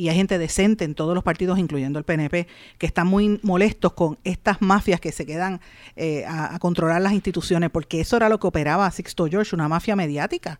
[0.00, 2.46] y hay gente decente en todos los partidos, incluyendo el PNP,
[2.78, 5.60] que están muy molestos con estas mafias que se quedan
[5.94, 9.96] eh, a, controlar las instituciones, porque eso era lo que operaba Sixto George, una mafia
[9.96, 10.58] mediática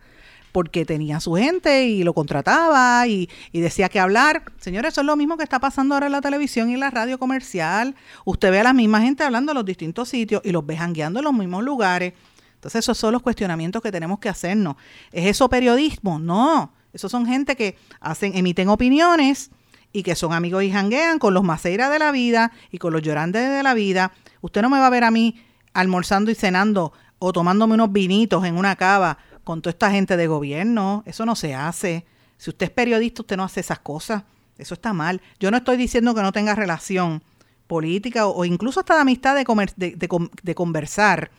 [0.52, 4.42] porque tenía su gente y lo contrataba y, y, decía que hablar.
[4.58, 6.90] Señores, eso es lo mismo que está pasando ahora en la televisión y en la
[6.90, 7.94] radio comercial.
[8.26, 11.20] Usted ve a la misma gente hablando en los distintos sitios y los ve jangueando
[11.20, 12.12] en los mismos lugares.
[12.56, 14.74] Entonces, esos son los cuestionamientos que tenemos que hacernos.
[15.12, 16.18] ¿Es eso periodismo?
[16.18, 16.72] No.
[16.92, 19.50] Esos son gente que hacen, emiten opiniones
[19.92, 23.02] y que son amigos y janguean con los maceiras de la vida y con los
[23.02, 24.12] llorantes de la vida.
[24.40, 28.44] Usted no me va a ver a mí almorzando y cenando o tomándome unos vinitos
[28.44, 31.02] en una cava con toda esta gente de gobierno.
[31.06, 32.06] Eso no se hace.
[32.36, 34.24] Si usted es periodista, usted no hace esas cosas.
[34.58, 35.20] Eso está mal.
[35.38, 37.22] Yo no estoy diciendo que no tenga relación
[37.66, 39.44] política o, incluso hasta de amistad de,
[39.76, 41.30] de, de conversar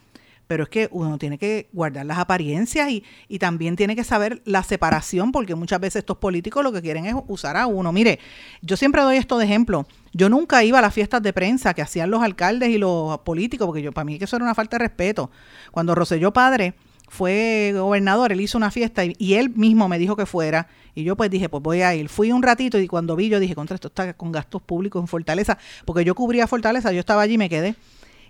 [0.48, 4.42] pero es que uno tiene que guardar las apariencias y, y, también tiene que saber
[4.44, 7.92] la separación, porque muchas veces estos políticos lo que quieren es usar a uno.
[7.94, 8.20] Mire,
[8.62, 9.86] yo siempre doy esto de ejemplo.
[10.14, 13.66] Yo nunca iba a las fiestas de prensa que hacían los alcaldes y los políticos,
[13.66, 15.32] porque yo para mí eso era una falta de respeto.
[15.72, 16.74] Cuando Roselló padre
[17.08, 20.68] fue gobernador, él hizo una fiesta y, y, él mismo me dijo que fuera.
[20.96, 22.10] Y yo pues dije, pues voy a ir.
[22.10, 25.08] Fui un ratito y cuando vi yo dije, contra esto está con gastos públicos en
[25.08, 27.76] Fortaleza, porque yo cubría Fortaleza, yo estaba allí y me quedé.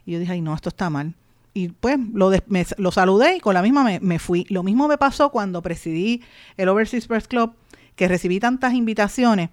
[0.06, 1.16] Y yo dije, ay no, esto está mal
[1.54, 2.32] y pues lo,
[2.78, 4.46] lo saludé y con la misma me, fui.
[4.50, 6.22] Lo mismo me pasó cuando presidí
[6.58, 7.54] el Overseas Press Club,
[7.96, 9.50] que recibí tantas invitaciones.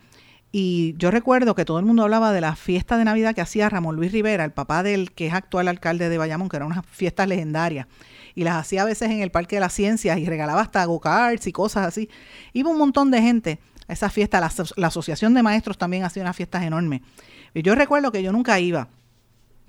[0.50, 3.68] Y yo recuerdo que todo el mundo hablaba de la fiesta de Navidad que hacía
[3.68, 6.86] Ramón Luis Rivera, el papá del que es actual alcalde de Bayamón, que eran unas
[6.86, 7.86] fiestas legendarias.
[8.34, 11.48] Y las hacía a veces en el Parque de las Ciencias y regalaba hasta go-karts
[11.48, 12.08] y cosas así.
[12.52, 13.58] Iba un montón de gente
[13.88, 14.40] a esa fiesta.
[14.40, 17.02] La, la Asociación de Maestros también hacía unas fiestas enormes.
[17.52, 18.88] Y yo recuerdo que yo nunca iba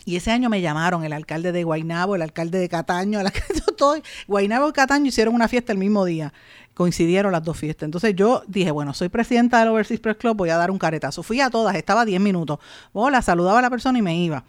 [0.05, 3.61] y ese año me llamaron el alcalde de Guainabo, el alcalde de Cataño, el alcalde
[3.79, 3.95] todo,
[4.27, 6.33] Guainabo y Cataño hicieron una fiesta el mismo día.
[6.73, 7.87] Coincidieron las dos fiestas.
[7.87, 11.23] Entonces yo dije, bueno, soy presidenta del Overseas Press Club, voy a dar un caretazo.
[11.23, 12.59] Fui a todas, estaba 10 minutos.
[12.93, 14.43] Hola, saludaba a la persona y me iba.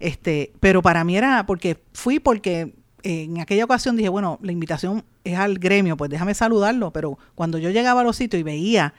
[0.00, 5.04] Este, pero para mí era porque fui porque en aquella ocasión dije, bueno, la invitación
[5.24, 8.94] es al gremio, pues déjame saludarlo, pero cuando yo llegaba a los sitios y veía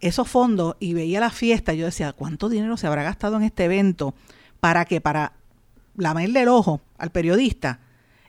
[0.00, 3.64] esos fondos y veía la fiesta, yo decía, ¿cuánto dinero se habrá gastado en este
[3.64, 4.14] evento?
[4.60, 5.00] ¿Para qué?
[5.00, 5.32] Para
[5.96, 7.80] lamerle el ojo al periodista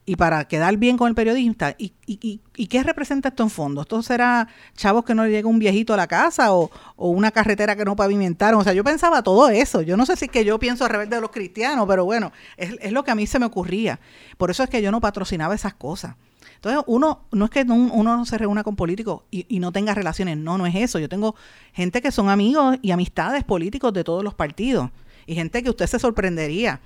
[0.09, 1.75] y para quedar bien con el periodista.
[1.77, 3.81] ¿Y, y, y, qué representa esto en fondo?
[3.81, 7.29] ¿Esto será chavos que no le llega un viejito a la casa o, o, una
[7.29, 8.59] carretera que no pavimentaron?
[8.59, 9.83] O sea, yo pensaba todo eso.
[9.83, 12.31] Yo no sé si es que yo pienso al revés de los cristianos, pero bueno,
[12.57, 13.99] es, es lo que a mí se me ocurría.
[14.39, 16.15] Por eso es que yo no patrocinaba esas cosas.
[16.55, 19.93] Entonces, uno no es que uno no se reúna con políticos y, y, no tenga
[19.93, 20.97] relaciones, no, no es eso.
[20.97, 21.35] Yo tengo
[21.71, 24.89] gente que son amigos y amistades políticos de todos los partidos
[25.29, 26.81] y gente que usted se sorprendería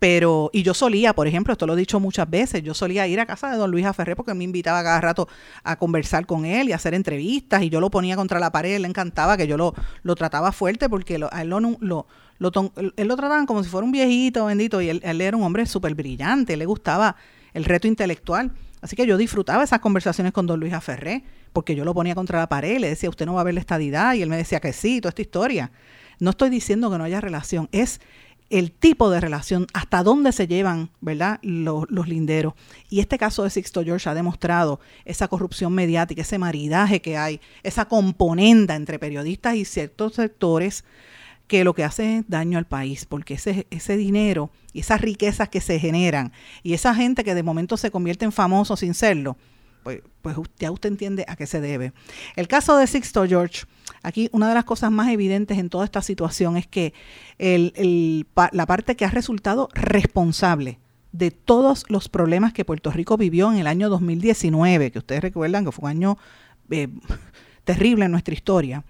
[0.00, 3.20] pero, y yo solía, por ejemplo, esto lo he dicho muchas veces, yo solía ir
[3.20, 5.28] a casa de don Luis Aferré porque me invitaba cada rato
[5.62, 8.76] a conversar con él y a hacer entrevistas y yo lo ponía contra la pared,
[8.76, 12.06] él le encantaba que yo lo, lo trataba fuerte porque a él lo, lo,
[12.38, 15.42] lo, él lo trataban como si fuera un viejito bendito y él, él era un
[15.42, 17.16] hombre súper brillante, le gustaba
[17.52, 18.52] el reto intelectual.
[18.80, 22.38] Así que yo disfrutaba esas conversaciones con don Luis Aferré porque yo lo ponía contra
[22.38, 24.60] la pared, le decía, usted no va a ver la estadidad y él me decía
[24.60, 25.70] que sí, toda esta historia.
[26.20, 28.00] No estoy diciendo que no haya relación, es
[28.50, 32.54] el tipo de relación, hasta dónde se llevan, ¿verdad?, los, linderos.
[32.90, 37.40] Y este caso de Sixto George ha demostrado esa corrupción mediática, ese maridaje que hay,
[37.62, 40.84] esa componenda entre periodistas y ciertos sectores
[41.46, 45.48] que lo que hace es daño al país, porque ese, ese dinero y esas riquezas
[45.48, 49.36] que se generan y esa gente que de momento se convierte en famoso sin serlo,
[49.82, 51.92] pues, pues ya usted entiende a qué se debe.
[52.36, 53.66] El caso de Sixto George
[54.02, 56.94] Aquí una de las cosas más evidentes en toda esta situación es que
[57.38, 60.78] la parte que ha resultado responsable
[61.12, 65.64] de todos los problemas que Puerto Rico vivió en el año 2019, que ustedes recuerdan
[65.64, 66.18] que fue un año
[66.70, 66.88] eh,
[67.64, 68.84] terrible en nuestra historia.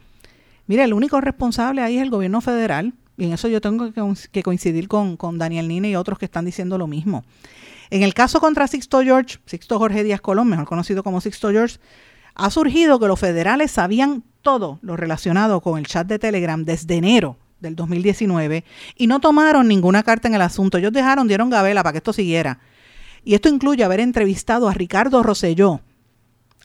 [0.67, 3.93] Mire, el único responsable ahí es el gobierno federal, Y en eso yo tengo
[4.33, 7.25] que coincidir con, con Daniel Nine y otros que están diciendo lo mismo.
[7.91, 11.79] En el caso contra Sixto George, Sixto Jorge Díaz Colón, mejor conocido como Sixto George,
[12.35, 16.97] ha surgido que los federales sabían todo lo relacionado con el chat de Telegram desde
[16.97, 18.65] enero del 2019
[18.97, 20.79] y no tomaron ninguna carta en el asunto.
[20.79, 22.61] Ellos dejaron, dieron gabela para que esto siguiera.
[23.25, 25.81] Y esto incluye haber entrevistado a Ricardo Rosselló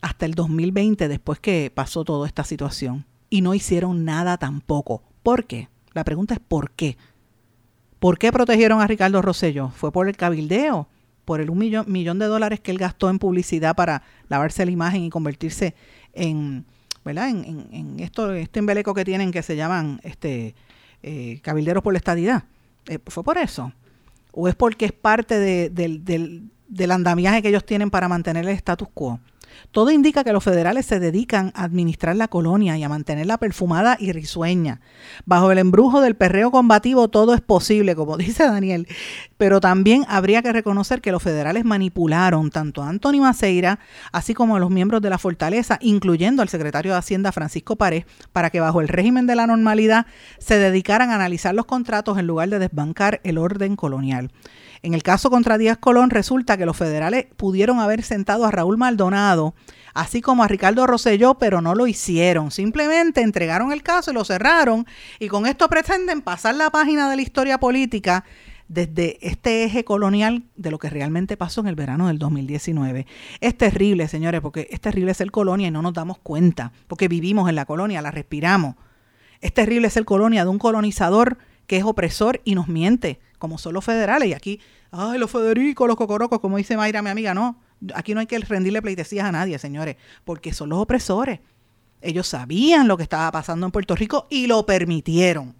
[0.01, 3.05] hasta el 2020 después que pasó toda esta situación.
[3.29, 5.01] Y no hicieron nada tampoco.
[5.23, 5.69] ¿Por qué?
[5.93, 6.97] La pregunta es ¿por qué?
[7.99, 9.69] ¿Por qué protegieron a Ricardo Rosselló?
[9.69, 10.88] ¿Fue por el cabildeo?
[11.25, 14.71] ¿Por el un millón, millón de dólares que él gastó en publicidad para lavarse la
[14.71, 15.75] imagen y convertirse
[16.13, 16.65] en,
[17.03, 17.29] ¿verdad?
[17.29, 20.55] En, esto, este embeleco que tienen que se llaman este,
[21.03, 22.43] eh, cabilderos por la estadidad?
[22.88, 23.73] Eh, ¿Fue por eso?
[24.31, 28.88] ¿O es porque es parte del, del andamiaje que ellos tienen para mantener el status
[28.93, 29.19] quo?
[29.71, 33.97] Todo indica que los federales se dedican a administrar la colonia y a mantenerla perfumada
[33.99, 34.81] y risueña.
[35.25, 38.87] Bajo el embrujo del perreo combativo todo es posible, como dice Daniel,
[39.37, 43.79] pero también habría que reconocer que los federales manipularon tanto a Anthony Maceira,
[44.11, 48.05] así como a los miembros de la fortaleza, incluyendo al secretario de Hacienda Francisco Párez,
[48.31, 50.05] para que bajo el régimen de la normalidad
[50.39, 54.31] se dedicaran a analizar los contratos en lugar de desbancar el orden colonial.
[54.85, 58.77] En el caso contra Díaz Colón resulta que los federales pudieron haber sentado a Raúl
[58.77, 59.55] Maldonado,
[59.95, 62.51] así como a Ricardo Rosselló, pero no lo hicieron.
[62.51, 64.85] Simplemente entregaron el caso y lo cerraron
[65.17, 68.25] y con esto pretenden pasar la página de la historia política
[68.67, 73.07] desde este eje colonial de lo que realmente pasó en el verano del 2019.
[73.41, 77.49] Es terrible, señores, porque es terrible ser colonia y no nos damos cuenta, porque vivimos
[77.49, 78.75] en la colonia, la respiramos.
[79.41, 83.73] Es terrible ser colonia de un colonizador que es opresor y nos miente, como son
[83.73, 84.30] los federales.
[84.30, 84.60] Y aquí
[84.95, 87.60] ay, los Federicos, los cocorocos, como dice Mayra, mi amiga, no.
[87.93, 91.39] Aquí no hay que rendirle pleitesías a nadie, señores, porque son los opresores.
[92.01, 95.56] Ellos sabían lo que estaba pasando en Puerto Rico y lo permitieron.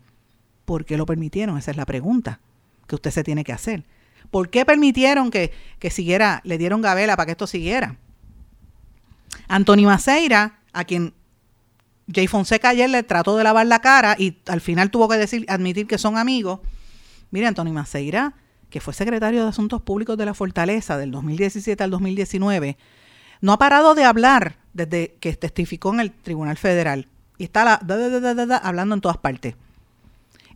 [0.64, 1.58] ¿Por qué lo permitieron?
[1.58, 2.40] Esa es la pregunta
[2.88, 3.86] que usted se tiene que hacer.
[4.32, 7.98] ¿Por qué permitieron que, que siguiera, le dieron gabela para que esto siguiera?
[9.48, 11.14] Antonio Maceira, a quien
[12.14, 15.46] Jay Fonseca ayer le trató de lavar la cara y al final tuvo que decir,
[15.50, 16.60] admitir que son amigos.
[17.32, 18.34] Mire, Antonio Maceira
[18.76, 22.78] que fue secretario de Asuntos Públicos de la Fortaleza del 2017 al 2019,
[23.40, 27.08] no ha parado de hablar desde que testificó en el Tribunal Federal.
[27.38, 27.80] Y está
[28.64, 29.56] hablando en todas partes.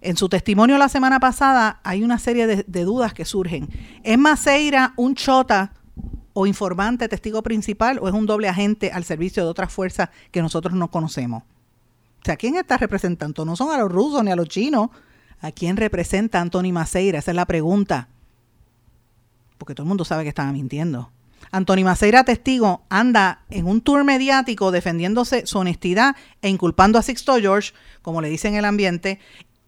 [0.01, 3.69] En su testimonio la semana pasada hay una serie de, de dudas que surgen.
[4.03, 5.71] ¿Es Maceira un chota
[6.39, 10.41] o informante, testigo principal, o es un doble agente al servicio de otras fuerzas que
[10.41, 11.43] nosotros no conocemos?
[12.21, 13.45] O sea, ¿quién está representando?
[13.45, 14.89] No son a los rusos ni a los chinos,
[15.41, 17.19] ¿A quién representa Anthony Maceira?
[17.19, 18.09] Esa es la pregunta.
[19.57, 21.11] Porque todo el mundo sabe que estaba mintiendo.
[21.51, 27.37] Anthony Maceira, testigo, anda en un tour mediático defendiéndose su honestidad e inculpando a Sixto
[27.37, 29.19] George, como le dicen en el ambiente,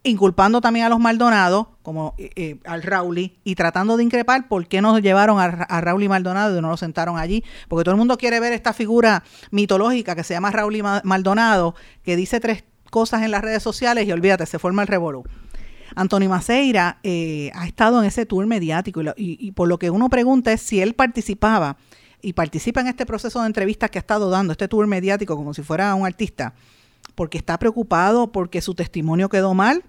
[0.04, 4.66] inculpando también a los Maldonado, como eh, eh, al Rauli, y tratando de increpar por
[4.66, 7.44] qué no llevaron a, a Raúl y Maldonado y no lo sentaron allí.
[7.68, 11.74] Porque todo el mundo quiere ver esta figura mitológica que se llama Raúl y Maldonado,
[12.02, 15.24] que dice tres cosas en las redes sociales y olvídate, se forma el revolú.
[15.94, 20.52] Antonio Maceira eh, ha estado en ese tour mediático y, por lo que uno pregunta
[20.52, 21.76] es si él participaba
[22.20, 25.54] y participa en este proceso de entrevistas que ha estado dando, este tour mediático como
[25.54, 26.54] si fuera un artista,
[27.14, 29.84] porque está preocupado porque su testimonio quedó mal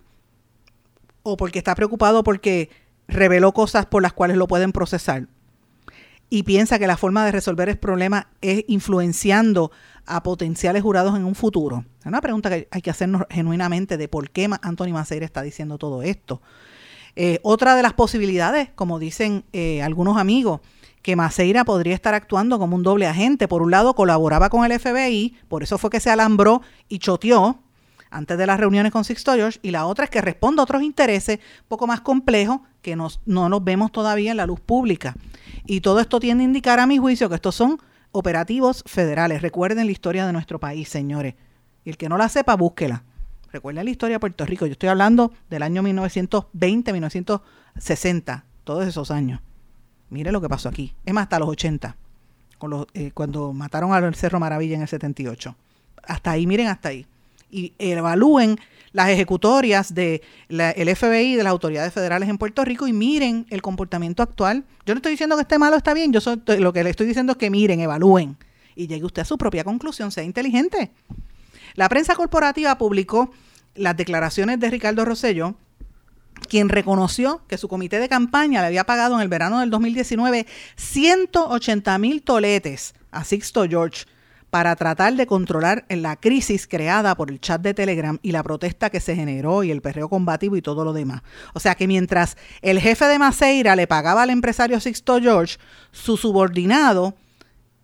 [1.24, 2.70] o porque está preocupado porque
[3.08, 5.28] reveló cosas por las cuales lo pueden procesar
[6.34, 9.72] y piensa que la forma de resolver el problema es influenciando
[10.08, 11.86] a potenciales jurados en un futuro.
[12.00, 15.78] Es una pregunta que hay que hacernos genuinamente de por qué Anthony Maceira está diciendo
[15.78, 16.42] todo esto.
[17.16, 20.62] Eh, otra de las posibilidades, como dicen eh, algunos amigos,
[21.04, 23.48] que Maceira podría estar actuando como un doble agente.
[23.48, 27.60] Por un lado, colaboraba con el FBI, por eso fue que se alambró y choteó
[28.14, 31.40] antes de las reuniones con Sixto y la otra es que responde a otros intereses
[31.62, 35.16] un poco más complejos que no los vemos todavía en la luz pública.
[35.66, 37.80] Y todo esto tiende a indicar, a mi juicio, que estos son
[38.12, 39.42] operativos federales.
[39.42, 41.36] Recuerden la historia de nuestro país, señores.
[41.86, 43.04] Y el que no la sepa, búsquela.
[43.52, 44.66] Recuerden la historia de Puerto Rico.
[44.66, 49.42] Yo estoy hablando del año 1920, 1960, todos esos años.
[50.10, 50.94] Mire lo que pasó aquí.
[51.06, 51.96] Es más, hasta los 80,
[52.94, 55.56] eh, cuando mataron al Cerro Maravilla en el 78.
[56.04, 57.08] Hasta ahí, miren hasta ahí.
[57.54, 58.58] Y evalúen
[58.94, 63.62] las ejecutorias del el FBI, de las autoridades federales en Puerto Rico y miren el
[63.62, 64.64] comportamiento actual.
[64.86, 66.20] Yo no estoy diciendo que esté malo está bien, yo
[66.58, 68.38] lo que le estoy diciendo es que miren, evalúen
[68.76, 70.92] y llegue usted a su propia conclusión, sea inteligente.
[71.76, 73.32] La prensa corporativa publicó
[73.76, 75.56] las declaraciones de Ricardo Rosello,
[76.50, 80.46] quien reconoció que su comité de campaña le había pagado en el verano del 2019
[80.76, 84.06] 180 mil toletes a Sixto George
[84.54, 88.92] para tratar de controlar la crisis creada por el chat de Telegram y la protesta
[88.92, 91.24] que se generó y el perreo combativo y todo lo demás.
[91.56, 95.58] O sea que mientras el jefe de Maceira le pagaba al empresario Sixto George,
[95.92, 97.16] su subordinado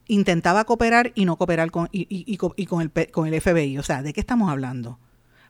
[0.05, 1.89] intentaba cooperar y no cooperar con,
[2.37, 3.79] con, el, con el FBI.
[3.79, 4.99] O sea, ¿de qué estamos hablando?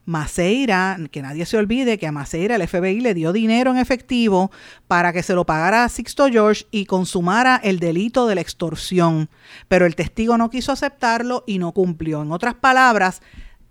[0.10, 4.49] Maceira, que nadie se olvide que a Maceira el FBI le dio dinero en efectivo
[4.88, 9.30] para que se lo pagara a Sixto George y consumara el delito de la extorsión.
[9.68, 12.24] Pero el testigo no quiso aceptarlo y no cumplió.
[12.24, 13.22] En otras palabras,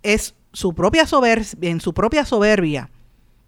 [0.01, 2.89] es su propia soberbia, en su propia soberbia.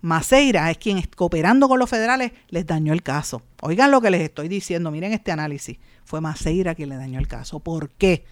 [0.01, 3.41] Maceira es quien, cooperando con los federales, les dañó el caso.
[3.61, 5.77] Oigan lo que les estoy diciendo, miren este análisis.
[6.03, 7.61] Fue Maceira quien le dañó el caso.
[7.61, 8.25] ¿Por qué?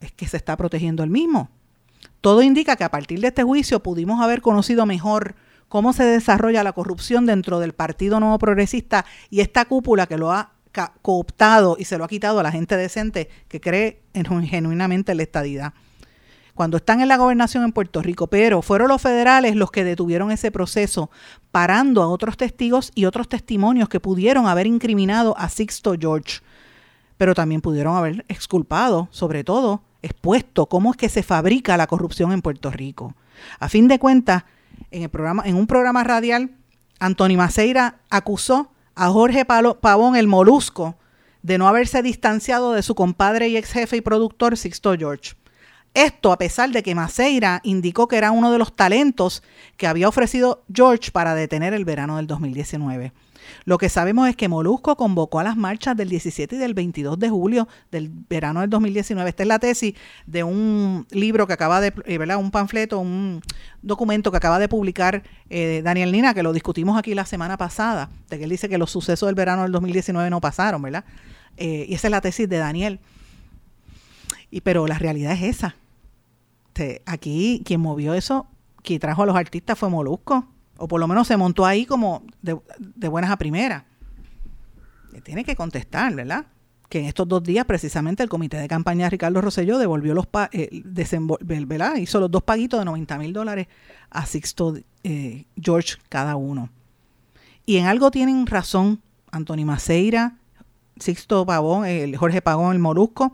[0.00, 1.50] Es que se está protegiendo el mismo
[2.20, 5.34] todo indica que a partir de este juicio pudimos haber conocido mejor
[5.68, 10.32] cómo se desarrolla la corrupción dentro del Partido Nuevo Progresista y esta cúpula que lo
[10.32, 10.52] ha
[11.02, 15.18] cooptado y se lo ha quitado a la gente decente que cree en, genuinamente en
[15.18, 15.72] la estadidad.
[16.54, 20.30] Cuando están en la gobernación en Puerto Rico, pero fueron los federales los que detuvieron
[20.30, 21.10] ese proceso,
[21.50, 26.40] parando a otros testigos y otros testimonios que pudieron haber incriminado a Sixto George,
[27.16, 32.32] pero también pudieron haber exculpado, sobre todo, expuesto cómo es que se fabrica la corrupción
[32.32, 33.14] en Puerto Rico.
[33.58, 34.44] A fin de cuentas,
[34.90, 36.50] en, el programa, en un programa radial,
[36.98, 40.96] Antoni Maceira acusó a Jorge Pavón el Molusco
[41.42, 45.34] de no haberse distanciado de su compadre y ex jefe y productor Sixto George.
[45.94, 49.42] Esto a pesar de que Maceira indicó que era uno de los talentos
[49.76, 53.12] que había ofrecido George para detener el verano del 2019.
[53.64, 57.18] Lo que sabemos es que Molusco convocó a las marchas del 17 y del 22
[57.18, 59.30] de julio del verano del 2019.
[59.30, 59.94] Esta es la tesis
[60.26, 62.38] de un libro que acaba de, eh, ¿verdad?
[62.38, 63.42] Un panfleto, un
[63.82, 68.10] documento que acaba de publicar eh, Daniel Nina, que lo discutimos aquí la semana pasada,
[68.28, 71.04] de que él dice que los sucesos del verano del 2019 no pasaron, ¿verdad?
[71.56, 73.00] Eh, y esa es la tesis de Daniel.
[74.50, 75.76] Y, pero la realidad es esa.
[77.06, 78.46] aquí quien movió eso,
[78.82, 80.46] quien trajo a los artistas fue Molusco
[80.80, 82.58] o por lo menos se montó ahí como de,
[83.08, 83.84] buenas a primeras.
[85.22, 86.46] Tiene que contestar, ¿verdad?
[86.88, 90.26] Que en estos dos días precisamente el comité de campaña de Ricardo Rosselló devolvió los
[90.52, 90.82] eh,
[91.42, 91.96] ¿verdad?
[91.96, 93.68] hizo los dos paguitos de 90 mil dólares
[94.08, 96.70] a Sixto eh, George cada uno.
[97.66, 100.38] Y en algo tienen razón Anthony Maceira,
[100.98, 103.32] Sixto Pavón, el Jorge Pagón, el Molusco,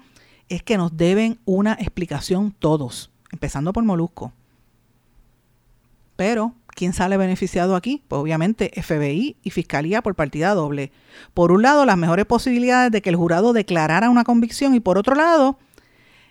[0.48, 4.32] es que nos deben una explicación todos, empezando por Molusco.
[6.16, 8.02] Pero ¿Quién sale beneficiado aquí?
[8.06, 10.92] Pues obviamente FBI y Fiscalía por partida doble.
[11.32, 14.98] Por un lado, las mejores posibilidades de que el jurado declarara una convicción y por
[14.98, 15.58] otro lado,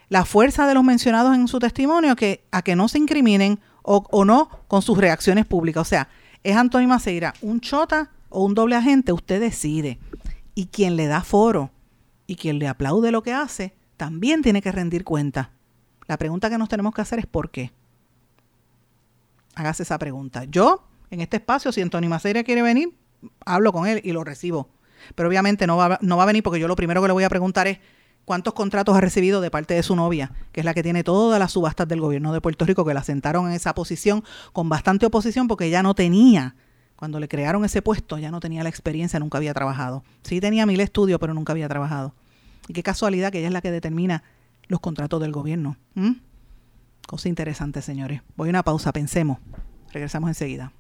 [0.08, 4.24] la fuerza de los mencionados en su testimonio que, a que no se incriminen o,
[4.24, 5.82] no con sus reacciones públicas.
[5.82, 6.10] O sea,
[6.44, 9.98] es Antonio Maceira un chota o un doble agente, usted decide.
[10.54, 11.72] Y quien le da foro
[12.28, 15.50] y quien le aplaude lo que hace, también tiene que rendir cuenta.
[16.06, 17.72] La pregunta que nos tenemos que hacer es ¿por qué?
[19.56, 20.44] Hágase esa pregunta.
[20.46, 22.96] Yo, en este espacio, si Antonio Maceira quiere venir,
[23.46, 24.70] hablo con él y lo recibo.
[25.16, 27.24] Pero obviamente no va, no va a venir porque yo lo primero que le voy
[27.24, 27.80] a preguntar es
[28.26, 31.40] cuántos contratos ha recibido de parte de su novia, que es la que tiene todas
[31.40, 35.06] las subastas del gobierno de Puerto Rico, que la sentaron en esa posición con bastante
[35.06, 36.56] oposición porque ya no tenía,
[36.96, 40.04] cuando le crearon ese puesto, ya no tenía la experiencia, nunca había trabajado.
[40.24, 42.14] Sí tenía mil estudios, pero nunca había trabajado.
[42.68, 44.24] Y qué casualidad que ella es la que determina
[44.68, 45.78] los contratos del gobierno.
[47.06, 48.22] Cosa interesante, señores.
[48.36, 49.38] Voy a una pausa, pensemos.
[49.92, 50.72] Regresamos enseguida.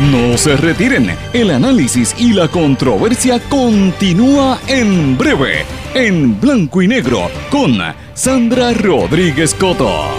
[0.00, 5.64] No se retiren, el análisis y la controversia continúa en breve,
[5.94, 7.78] en blanco y negro, con
[8.12, 10.10] Sandra Rodríguez Coto.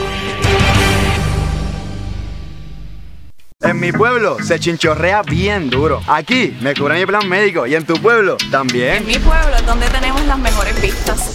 [3.62, 6.02] En mi pueblo se chinchorrea bien duro.
[6.08, 8.98] Aquí me cubre mi plan médico y en tu pueblo también.
[8.98, 11.35] En mi pueblo es donde tenemos las mejores vistas.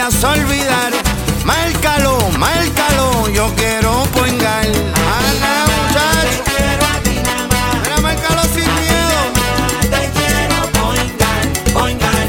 [0.00, 0.92] Vayas a olvidar.
[1.44, 4.64] Márcalo, márcalo, yo quiero poingar.
[4.64, 6.42] Ana, muchacho.
[7.82, 9.18] Mira, márcalo sin miedo.
[10.14, 11.44] Quiero poingar,
[11.74, 12.24] poingar.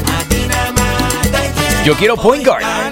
[1.84, 2.14] Yo quiero.
[2.64, 2.91] Ana,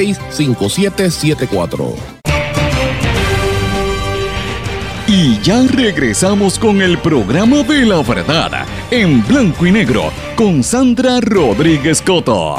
[0.01, 1.95] 939-336-5774.
[5.07, 10.03] Y ya regresamos con el programa de la verdad en blanco y negro
[10.37, 12.55] con Sandra Rodríguez Coto.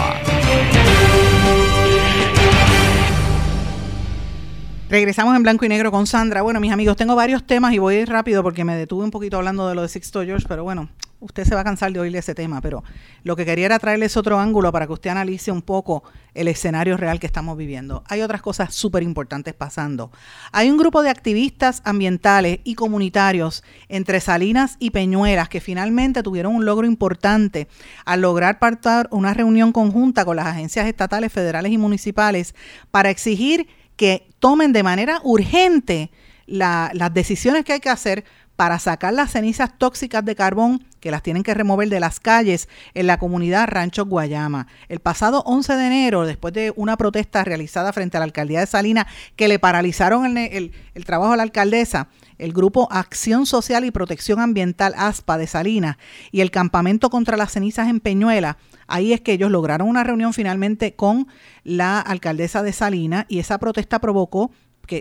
[4.90, 6.42] Regresamos en blanco y negro con Sandra.
[6.42, 9.10] Bueno, mis amigos, tengo varios temas y voy a ir rápido porque me detuve un
[9.10, 10.90] poquito hablando de lo de Sixto George, pero bueno,
[11.22, 12.84] usted se va a cansar de oírle ese tema, pero
[13.24, 16.02] lo que quería era traerles otro ángulo para que usted analice un poco
[16.34, 18.02] el escenario real que estamos viviendo.
[18.08, 20.10] Hay otras cosas súper importantes pasando.
[20.50, 26.54] Hay un grupo de activistas ambientales y comunitarios entre Salinas y Peñuelas que finalmente tuvieron
[26.54, 27.68] un logro importante
[28.04, 32.54] al lograr partar una reunión conjunta con las agencias estatales, federales y municipales
[32.90, 33.66] para exigir
[33.96, 36.10] que tomen de manera urgente
[36.46, 38.24] la- las decisiones que hay que hacer
[38.62, 42.68] para sacar las cenizas tóxicas de carbón que las tienen que remover de las calles
[42.94, 44.68] en la comunidad Rancho Guayama.
[44.88, 48.68] El pasado 11 de enero, después de una protesta realizada frente a la alcaldía de
[48.68, 50.70] Salinas, que le paralizaron el,
[51.04, 52.06] trabajo a la alcaldesa,
[52.38, 55.96] el grupo Acción Social y Protección Ambiental ASPA de Salinas
[56.30, 60.34] y el Campamento contra las Cenizas en Peñuela, ahí es que ellos lograron una reunión
[60.34, 61.26] finalmente con
[61.64, 64.52] la alcaldesa de Salinas y esa protesta provocó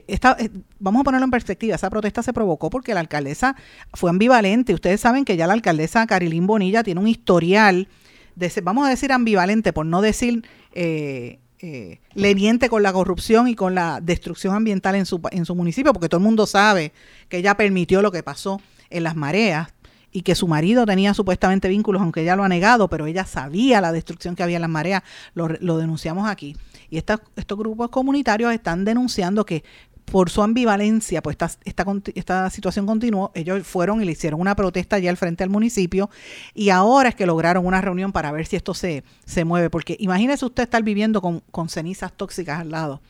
[0.08, 3.56] esta, eh, vamos a ponerlo en perspectiva, esa protesta se provocó porque la alcaldesa
[3.94, 4.74] fue ambivalente.
[4.74, 7.88] Ustedes saben que ya la alcaldesa Carilín Bonilla tiene un historial
[8.36, 13.56] de, vamos a decir ambivalente, por no decir eh, eh, leniente con la corrupción y
[13.56, 16.92] con la destrucción ambiental en su, en su municipio, porque todo el mundo sabe
[17.30, 19.74] que ella permitió lo que pasó en las mareas
[20.12, 23.80] y que su marido tenía supuestamente vínculos, aunque ella lo ha negado, pero ella sabía
[23.80, 26.56] la destrucción que había en las mareas, lo, lo denunciamos aquí.
[26.92, 29.64] Y estos grupos comunitarios están denunciando que
[30.06, 34.98] por su ambivalencia, pues esta, esta situación continuó, ellos fueron y le hicieron una protesta
[34.98, 36.10] allá al frente del municipio
[36.54, 39.96] y ahora es que lograron una reunión para ver si esto se, se mueve, porque
[40.00, 43.02] imagínese usted estar viviendo con, con cenizas tóxicas al lado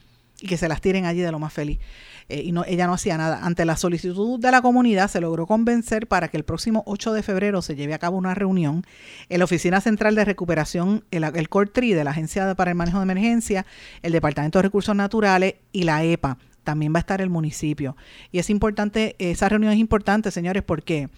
[0.42, 1.80] y que se las tiren allí de lo más feliz.
[2.28, 3.46] Eh, y no, ella no hacía nada.
[3.46, 7.24] Ante la solicitud de la comunidad se logró convencer para que el próximo 8 de
[7.24, 8.84] febrero se lleve a cabo una reunión
[9.30, 12.98] en la Oficina Central de Recuperación, el, el CORTRI de la Agencia para el Manejo
[12.98, 13.66] de Emergencia,
[14.02, 16.38] el Departamento de Recursos Naturales y la EPA.
[16.64, 17.96] También va a estar el municipio.
[18.32, 21.10] Y es importante, esa reunión es importante, señores, porque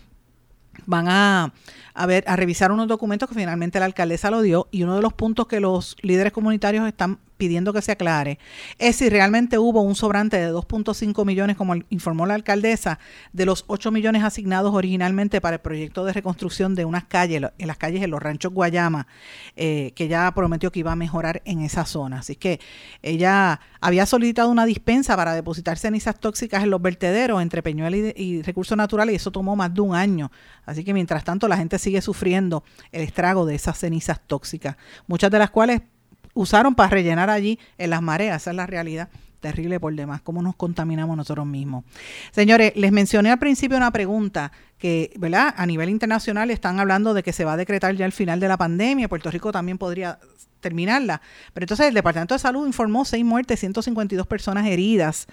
[0.85, 1.53] van a,
[1.93, 5.01] a ver a revisar unos documentos que finalmente la alcaldesa lo dio y uno de
[5.01, 8.39] los puntos que los líderes comunitarios están pidiendo que se aclare
[8.79, 12.99] es si realmente hubo un sobrante de 2.5 millones, como informó la alcaldesa,
[13.33, 17.67] de los 8 millones asignados originalmente para el proyecto de reconstrucción de unas calles, en
[17.67, 19.07] las calles en los ranchos Guayama,
[19.57, 22.19] eh, que ya prometió que iba a mejorar en esa zona.
[22.19, 22.61] Así que
[23.01, 28.13] ella había solicitado una dispensa para depositar cenizas tóxicas en los vertederos entre Peñuela y,
[28.15, 30.31] y Recursos Naturales y eso tomó más de un año.
[30.65, 32.63] Así que mientras tanto la gente sigue sufriendo
[32.93, 34.77] el estrago de esas cenizas tóxicas,
[35.07, 35.81] muchas de las cuales
[36.33, 39.09] usaron para rellenar allí en las mareas, esa es la realidad
[39.43, 41.83] terrible por demás, cómo nos contaminamos nosotros mismos.
[42.31, 45.53] Señores, les mencioné al principio una pregunta que, ¿verdad?
[45.57, 48.47] A nivel internacional están hablando de que se va a decretar ya el final de
[48.47, 50.17] la pandemia, Puerto Rico también podría
[50.61, 51.21] terminarla,
[51.53, 55.27] pero entonces el Departamento de Salud informó seis muertes, 152 personas heridas,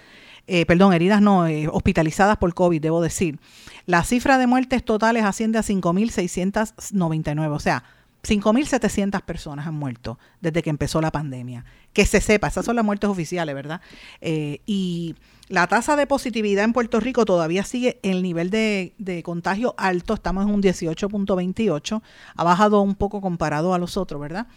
[0.45, 3.39] eh, perdón, heridas no, eh, hospitalizadas por COVID, debo decir.
[3.85, 7.85] La cifra de muertes totales asciende a 5.699, o sea,
[8.23, 11.65] 5.700 personas han muerto desde que empezó la pandemia.
[11.93, 13.81] Que se sepa, esas son las muertes oficiales, ¿verdad?
[14.21, 15.15] Eh, y
[15.47, 20.13] la tasa de positividad en Puerto Rico todavía sigue el nivel de, de contagio alto,
[20.13, 22.01] estamos en un 18.28,
[22.35, 24.47] ha bajado un poco comparado a los otros, ¿verdad?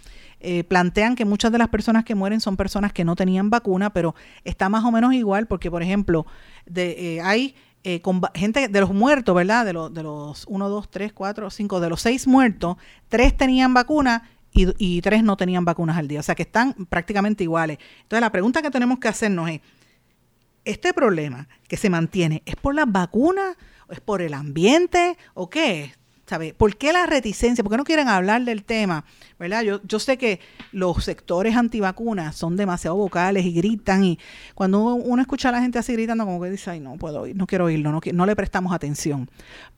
[0.47, 3.95] Eh, plantean que muchas de las personas que mueren son personas que no tenían vacuna,
[3.95, 6.27] pero está más o menos igual porque, por ejemplo,
[6.67, 7.55] de, eh, hay
[7.87, 9.67] eh, con gente de los muertos, ¿verdad?
[9.67, 12.79] De, los de los 1, 2, 3, 4, 5, de los 6 muertos,
[13.09, 16.21] 3 tenían vacuna y, y 3 no tenían vacunas al día.
[16.21, 17.79] O sea que están prácticamente iguales.
[18.03, 19.61] Entonces la pregunta que tenemos que hacernos es,
[20.65, 23.57] ¿este problema que se mantiene es por las vacunas?
[23.87, 25.19] ¿O es por el ambiente?
[25.35, 25.99] ¿O qué es?
[26.35, 26.53] ¿Sabe?
[26.53, 27.63] ¿Por qué la reticencia?
[27.63, 29.05] ¿Por qué no quieren hablar del tema?
[29.39, 29.63] ¿Verdad?
[29.63, 30.41] Yo, yo sé que
[30.73, 34.19] los sectores antivacunas son demasiado vocales y gritan y
[34.57, 37.37] cuando uno, escucha a la gente así gritando como que dice, ay, no puedo oír,
[37.37, 39.31] no quiero oírlo, no le prestamos atención.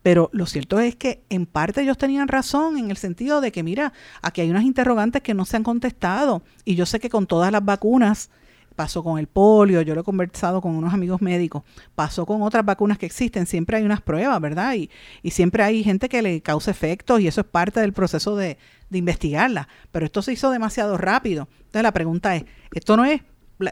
[0.03, 3.63] Pero lo cierto es que en parte ellos tenían razón en el sentido de que,
[3.63, 3.93] mira,
[4.23, 7.53] aquí hay unas interrogantes que no se han contestado y yo sé que con todas
[7.53, 8.31] las vacunas
[8.77, 11.63] pasó con el polio, yo lo he conversado con unos amigos médicos,
[11.95, 14.75] pasó con otras vacunas que existen, siempre hay unas pruebas, ¿verdad?
[14.75, 14.91] Y,
[15.23, 18.59] y siempre hay gente que le causa efectos y eso es parte del proceso de,
[18.91, 21.49] de investigarla, pero esto se hizo demasiado rápido.
[21.59, 23.23] Entonces la pregunta es, ¿esto no es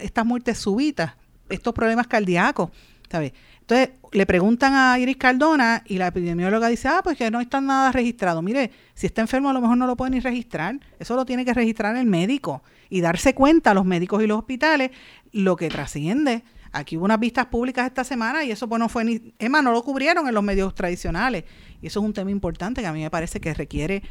[0.01, 1.13] estas muertes súbitas,
[1.49, 2.71] estos problemas cardíacos?
[3.11, 3.33] ¿sabes?
[3.67, 7.63] Entonces le preguntan a Iris Cardona y la epidemióloga dice, ah, pues que no está
[7.63, 8.43] nada registrado.
[8.43, 10.79] Mire, si está enfermo a lo mejor no lo puede ni registrar.
[10.99, 14.39] Eso lo tiene que registrar el médico y darse cuenta a los médicos y los
[14.39, 14.91] hospitales
[15.33, 16.45] lo que trasciende.
[16.73, 19.35] Aquí hubo unas vistas públicas esta semana y eso pues no fue ni...
[19.39, 21.45] Emma, no lo cubrieron en los medios tradicionales.
[21.81, 24.03] Y eso es un tema importante que a mí me parece que requiere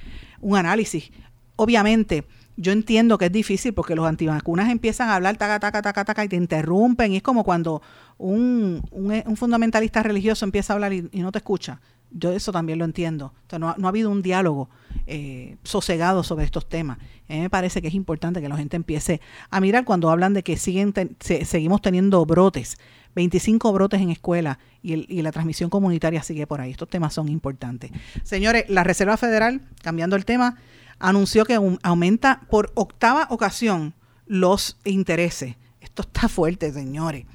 [0.42, 1.12] un análisis.
[1.58, 2.26] Obviamente,
[2.58, 6.24] yo entiendo que es difícil porque los antivacunas empiezan a hablar taca, taca, taca, taca
[6.26, 7.12] y te interrumpen.
[7.14, 7.82] Y es como cuando
[8.18, 11.82] un, un, un fundamentalista religioso empieza a hablar y, no te escucha.
[12.12, 13.34] Yo eso también lo entiendo.
[13.48, 14.70] O sea, no, no ha habido un diálogo
[15.08, 17.00] eh, sosegado sobre estos temas.
[17.28, 20.34] A mí me parece que es importante que la gente empiece a mirar cuando hablan
[20.36, 22.78] de que siguen ten- se- seguimos teniendo brotes.
[23.16, 26.70] 25 brotes en escuela y, el- y la transmisión comunitaria sigue por ahí.
[26.72, 27.92] Estos temas son importantes.
[28.24, 30.58] Señores, la Reserva Federal, cambiando el tema,
[31.00, 33.94] anunció que aum- aumenta por octava ocasión
[34.26, 35.56] los intereses.
[35.82, 37.26] Esto está fuerte, señores.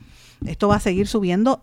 [0.46, 1.60] Esto va a seguir subiendo.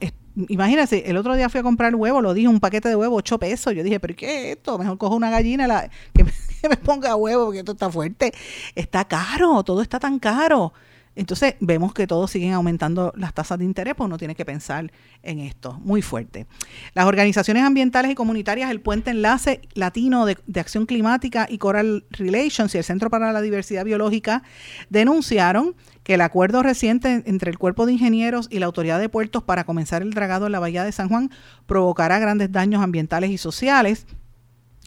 [0.49, 3.39] Imagínense, el otro día fui a comprar huevo, lo dije, un paquete de huevo, 8
[3.39, 3.73] pesos.
[3.73, 4.77] Yo dije, ¿pero qué es esto?
[4.77, 6.31] Mejor cojo una gallina que, me,
[6.61, 8.33] que me ponga huevo, porque esto está fuerte.
[8.75, 10.73] Está caro, todo está tan caro.
[11.15, 14.91] Entonces vemos que todos siguen aumentando las tasas de interés, pues uno tiene que pensar
[15.23, 16.45] en esto, muy fuerte.
[16.93, 22.75] Las organizaciones ambientales y comunitarias, el Puente Enlace Latino de, Acción Climática y Coral Relations
[22.75, 24.43] y el Centro para la Diversidad Biológica
[24.89, 29.43] denunciaron que el acuerdo reciente entre el Cuerpo de Ingenieros y la Autoridad de Puertos
[29.43, 31.31] para comenzar el dragado en la Bahía de San Juan
[31.65, 34.05] provocará grandes daños ambientales y sociales.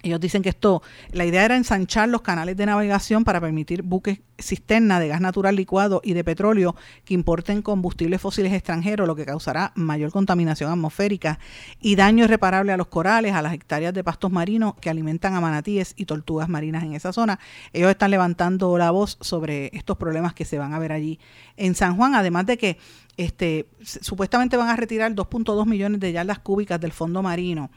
[0.03, 0.81] Ellos dicen que esto,
[1.11, 5.57] la idea era ensanchar los canales de navegación para permitir buques cisterna de gas natural
[5.57, 11.41] licuado y de petróleo que importen combustibles fósiles extranjeros, lo que causará mayor contaminación atmosférica
[11.81, 15.41] y daño irreparable a los corales, a las hectáreas de pastos marinos que alimentan a
[15.41, 17.41] manatíes y tortugas marinas en esa zona.
[17.73, 21.19] Ellos están levantando la voz sobre estos problemas que se van a ver allí
[21.57, 22.79] en San Juan, además de que
[23.17, 27.71] este, supuestamente van a retirar 2.2 millones de yardas cúbicas del fondo marino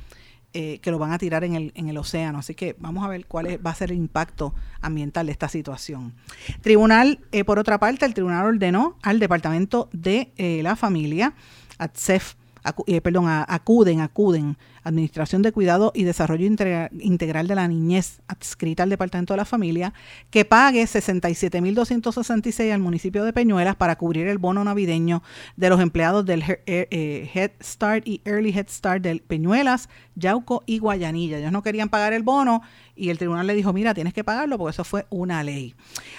[0.54, 2.39] eh, que lo van a tirar en el, en el océano.
[2.39, 6.14] Así que vamos a ver cuál va a ser el impacto ambiental de esta situación.
[6.62, 11.34] Tribunal, eh, por otra parte, el tribunal ordenó al Departamento de eh, la Familia,
[11.78, 17.56] ATSEF, acu- eh, perdón, a- acuden, acuden, Administración de Cuidado y Desarrollo Integra- Integral de
[17.56, 19.94] la Niñez, adscrita al Departamento de la Familia,
[20.30, 25.24] que pague 67.266 al municipio de Peñuelas para cubrir el bono navideño
[25.56, 30.64] de los empleados del eh, eh, Head Start y Early Head Start de Peñuelas, Yauco
[30.66, 31.38] y Guayanilla.
[31.40, 32.62] Ellos no querían pagar el bono
[32.96, 35.76] y el tribunal le dijo, mira, tienes que pagarlo porque eso fue una ley.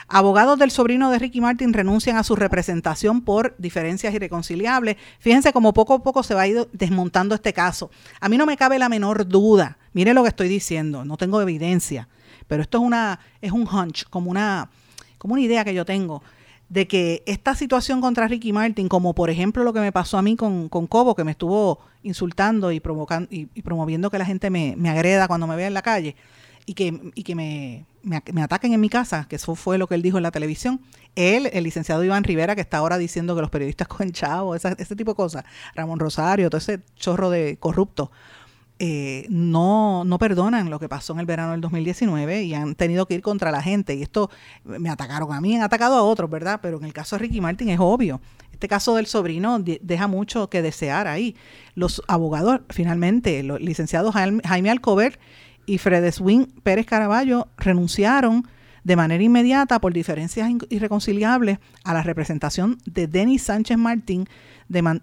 [0.08, 4.96] Abogados del sobrino de Ricky Martin renuncian a su representación por diferencias irreconciliables.
[5.18, 7.90] Fíjense cómo poco a poco se va a ir desmontando este caso.
[8.20, 9.78] A mí no me cabe la menor duda.
[9.92, 12.08] Mire lo que estoy diciendo, no tengo evidencia,
[12.46, 14.70] pero esto es una es un hunch, como una
[15.18, 16.22] como una idea que yo tengo
[16.72, 20.22] de que esta situación contra Ricky Martin, como por ejemplo lo que me pasó a
[20.22, 24.48] mí con, con Cobo, que me estuvo insultando y provocando y, promoviendo que la gente
[24.48, 26.16] me, me agreda cuando me vea en la calle
[26.64, 29.86] y que, y que me, me, me ataquen en mi casa, que eso fue lo
[29.86, 30.80] que él dijo en la televisión.
[31.14, 34.96] Él, el licenciado Iván Rivera, que está ahora diciendo que los periodistas cogen chavo, ese
[34.96, 35.44] tipo de cosas,
[35.74, 38.10] Ramón Rosario, todo ese chorro de corrupto,
[38.84, 43.06] eh, no, no perdonan lo que pasó en el verano del 2019 y han tenido
[43.06, 43.94] que ir contra la gente.
[43.94, 44.28] Y esto
[44.64, 46.58] me atacaron a mí, han atacado a otros, ¿verdad?
[46.60, 48.20] Pero en el caso de Ricky Martin es obvio.
[48.50, 51.36] Este caso del sobrino de- deja mucho que desear ahí.
[51.76, 55.20] Los abogados, finalmente, los licenciados Jaime Alcover
[55.64, 58.48] y Fredeswin Pérez Caraballo renunciaron
[58.84, 64.28] de manera inmediata por diferencias irreconciliables a la representación de Denis Sánchez Martín,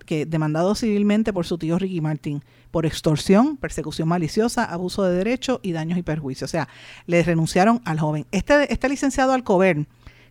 [0.06, 5.60] que, demandado civilmente por su tío Ricky Martín por extorsión, persecución maliciosa, abuso de derecho
[5.64, 6.50] y daños y perjuicios.
[6.50, 6.68] O sea,
[7.08, 8.26] le renunciaron al joven.
[8.32, 9.88] Este, este licenciado Alcover,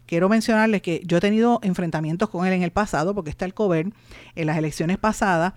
[0.06, 3.90] quiero mencionarles que yo he tenido enfrentamientos con él en el pasado, porque este Alcover,
[4.36, 5.54] en las elecciones pasadas,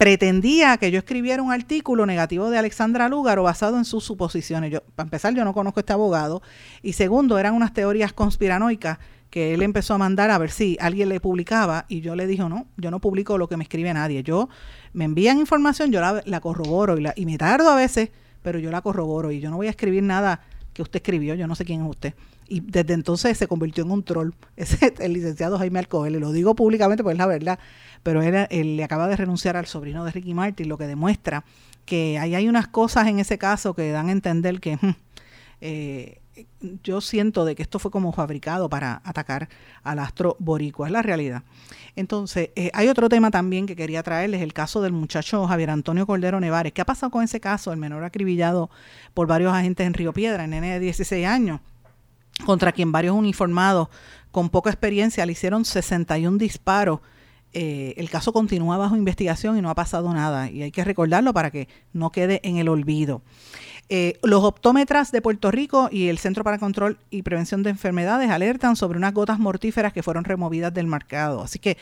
[0.00, 4.72] pretendía que yo escribiera un artículo negativo de Alexandra Lúgaro basado en sus suposiciones.
[4.72, 6.40] Yo, para empezar, yo no conozco a este abogado.
[6.80, 8.96] Y segundo, eran unas teorías conspiranoicas
[9.28, 12.42] que él empezó a mandar a ver si alguien le publicaba y yo le dije,
[12.48, 14.22] no, yo no publico lo que me escribe nadie.
[14.22, 14.48] Yo
[14.94, 18.08] me envían información, yo la, corroboro y, la, y me tardo a veces,
[18.42, 20.40] pero yo la corroboro y yo no voy a escribir nada
[20.72, 22.14] que usted escribió, yo no sé quién es usted.
[22.50, 24.32] Y desde entonces se convirtió en un troll.
[24.56, 27.58] Es el licenciado Jaime Alcohol, lo digo públicamente porque es la verdad,
[28.02, 31.44] pero él, él le acaba de renunciar al sobrino de Ricky Martin, lo que demuestra
[31.90, 34.78] que ahí hay unas cosas en ese caso que dan a entender que
[35.60, 36.20] eh,
[36.84, 39.48] yo siento de que esto fue como fabricado para atacar
[39.82, 41.42] al astro boricua, es la realidad.
[41.96, 46.06] Entonces, eh, hay otro tema también que quería traerles, el caso del muchacho Javier Antonio
[46.06, 46.72] Cordero Nevares.
[46.72, 47.72] ¿Qué ha pasado con ese caso?
[47.72, 48.70] El menor acribillado
[49.12, 51.60] por varios agentes en Río Piedra, el nene de 16 años,
[52.44, 53.88] contra quien varios uniformados
[54.30, 57.00] con poca experiencia le hicieron 61 disparos.
[57.52, 60.50] Eh, el caso continúa bajo investigación y no ha pasado nada.
[60.50, 63.22] Y hay que recordarlo para que no quede en el olvido.
[63.88, 68.30] Eh, los optómetras de Puerto Rico y el Centro para Control y Prevención de Enfermedades
[68.30, 71.42] alertan sobre unas gotas mortíferas que fueron removidas del mercado.
[71.42, 71.76] Así que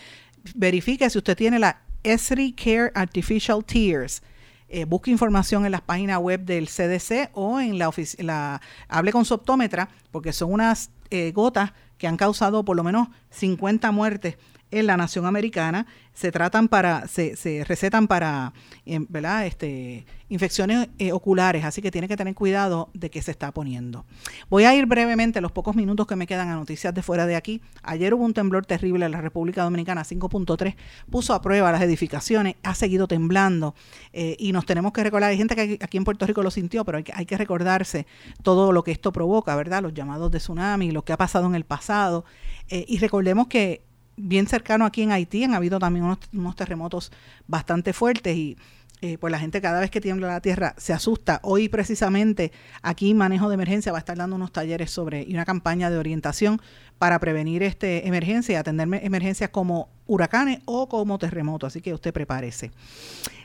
[0.54, 4.22] verifique si usted tiene la Esri Care Artificial Tears.
[4.70, 9.24] Eh, busque información en las páginas web del CDC o en la, la hable con
[9.24, 14.36] su optómetra porque son unas eh, gotas que han causado por lo menos 50 muertes
[14.70, 18.52] en la nación americana se tratan para se, recetan para
[18.86, 19.46] em, ¿verdad?
[19.46, 24.04] este infecciones eh, oculares así que tiene que tener cuidado de qué se está poniendo.
[24.50, 27.36] Voy a ir brevemente los pocos minutos que me quedan a noticias de fuera de
[27.36, 27.62] aquí.
[27.82, 30.74] Ayer hubo un temblor terrible en la República Dominicana 5.3
[31.10, 33.74] puso a prueba las edificaciones ha seguido temblando
[34.12, 36.84] eh, y nos tenemos que recordar hay gente que aquí en Puerto Rico lo sintió
[36.84, 38.06] pero hay que, hay que recordarse
[38.42, 41.54] todo lo que esto provoca verdad los llamados de tsunami lo que ha pasado en
[41.54, 42.24] el pasado
[42.68, 43.87] eh, y recordemos que
[44.18, 47.12] bien cercano aquí en Haití han habido también unos, terremotos
[47.46, 48.56] bastante fuertes y
[49.00, 51.38] eh, pues la gente cada vez que tiembla la tierra se asusta.
[51.44, 52.50] Hoy precisamente
[52.82, 55.98] aquí Manejo de Emergencia va a estar dando unos talleres sobre y una campaña de
[55.98, 56.60] orientación
[56.98, 61.68] para prevenir este emergencia y atender emergencias como huracanes o como terremotos.
[61.68, 62.72] Así que usted prepárese.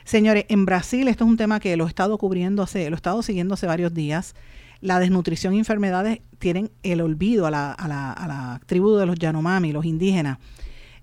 [0.04, 2.98] Señores, en Brasil esto es un tema que lo he estado cubriendo hace, lo he
[2.98, 4.34] estado siguiendo hace varios días.
[4.80, 9.06] La desnutrición y enfermedades tienen el olvido a la, a la, a la tribu de
[9.06, 10.38] los Yanomami, los indígenas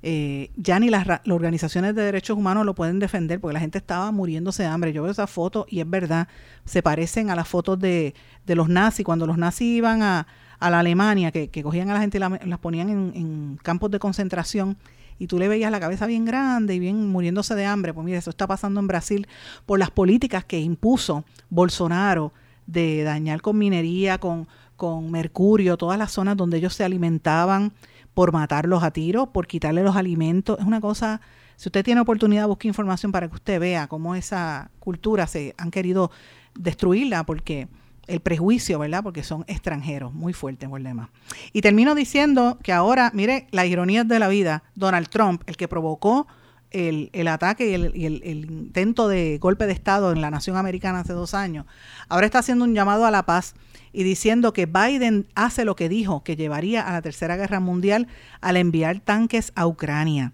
[0.03, 4.11] eh, ya ni las, organizaciones de derechos humanos lo pueden defender porque la gente estaba
[4.11, 4.93] muriéndose de hambre.
[4.93, 6.27] Yo veo esa foto y es verdad,
[6.65, 8.15] se parecen a las fotos de,
[8.47, 10.25] los nazis, cuando los nazis iban a,
[10.59, 14.77] la Alemania, que, cogían a la gente y las ponían en, campos de concentración
[15.19, 17.93] y tú le veías la cabeza bien grande y bien muriéndose de hambre.
[17.93, 19.27] Pues mira, eso está pasando en Brasil
[19.67, 22.33] por las políticas que impuso Bolsonaro
[22.65, 24.47] de dañar con minería, con,
[24.77, 27.71] con mercurio, todas las zonas donde ellos se alimentaban
[28.13, 30.59] por matarlos a tiros, por quitarle los alimentos.
[30.59, 31.21] Es una cosa,
[31.55, 35.71] si usted tiene oportunidad, busque información para que usted vea cómo esa cultura se han
[35.71, 36.11] querido
[36.55, 37.67] destruirla porque
[38.07, 39.03] el prejuicio, ¿verdad?
[39.03, 41.09] Porque son extranjeros, muy fuerte el problema.
[41.53, 45.67] Y termino diciendo que ahora, mire, la ironía de la vida, Donald Trump, el que
[45.67, 46.27] provocó
[46.71, 50.31] el, el ataque y, el, y el, el, intento de golpe de Estado en la
[50.31, 51.65] nación americana hace dos años,
[52.09, 53.53] ahora está haciendo un llamado a la paz
[53.93, 58.07] y diciendo que Biden hace lo que dijo, que llevaría a la Tercera Guerra Mundial
[58.39, 60.31] al enviar tanques a Ucrania.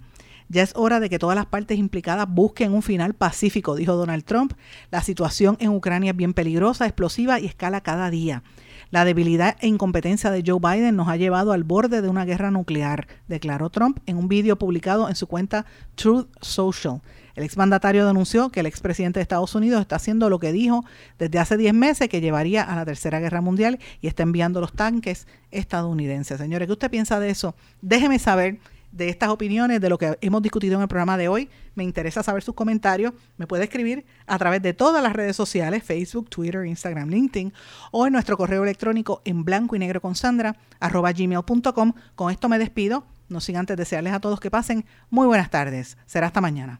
[0.50, 4.24] Ya es hora de que todas las partes implicadas busquen un final pacífico, dijo Donald
[4.24, 4.54] Trump.
[4.92, 8.44] La situación en Ucrania es bien peligrosa, explosiva y escala cada día.
[8.90, 12.52] La debilidad e incompetencia de Joe Biden nos ha llevado al borde de una guerra
[12.52, 15.66] nuclear, declaró Trump en un vídeo publicado en su cuenta
[15.96, 17.02] Truth Social.
[17.36, 20.84] El exmandatario denunció que el expresidente de Estados Unidos está haciendo lo que dijo
[21.20, 24.74] desde hace 10 meses que llevaría a la Tercera Guerra Mundial y está enviando los
[24.74, 26.40] tanques estadounidenses.
[26.40, 27.56] Señores, ¿qué usted piensa de eso?
[27.82, 28.58] Déjeme saber
[28.92, 31.50] de estas opiniones, de lo que hemos discutido en el programa de hoy.
[31.76, 33.14] Me interesa saber sus comentarios.
[33.38, 37.54] Me puede escribir a través de todas las redes sociales, Facebook, Twitter, Instagram, LinkedIn,
[37.92, 41.94] o en nuestro correo electrónico en blanco y negro con Sandra, arroba gmail.com.
[42.16, 43.06] Con esto me despido.
[43.30, 45.98] No sin antes desearles a todos que pasen muy buenas tardes.
[46.06, 46.80] Será hasta mañana.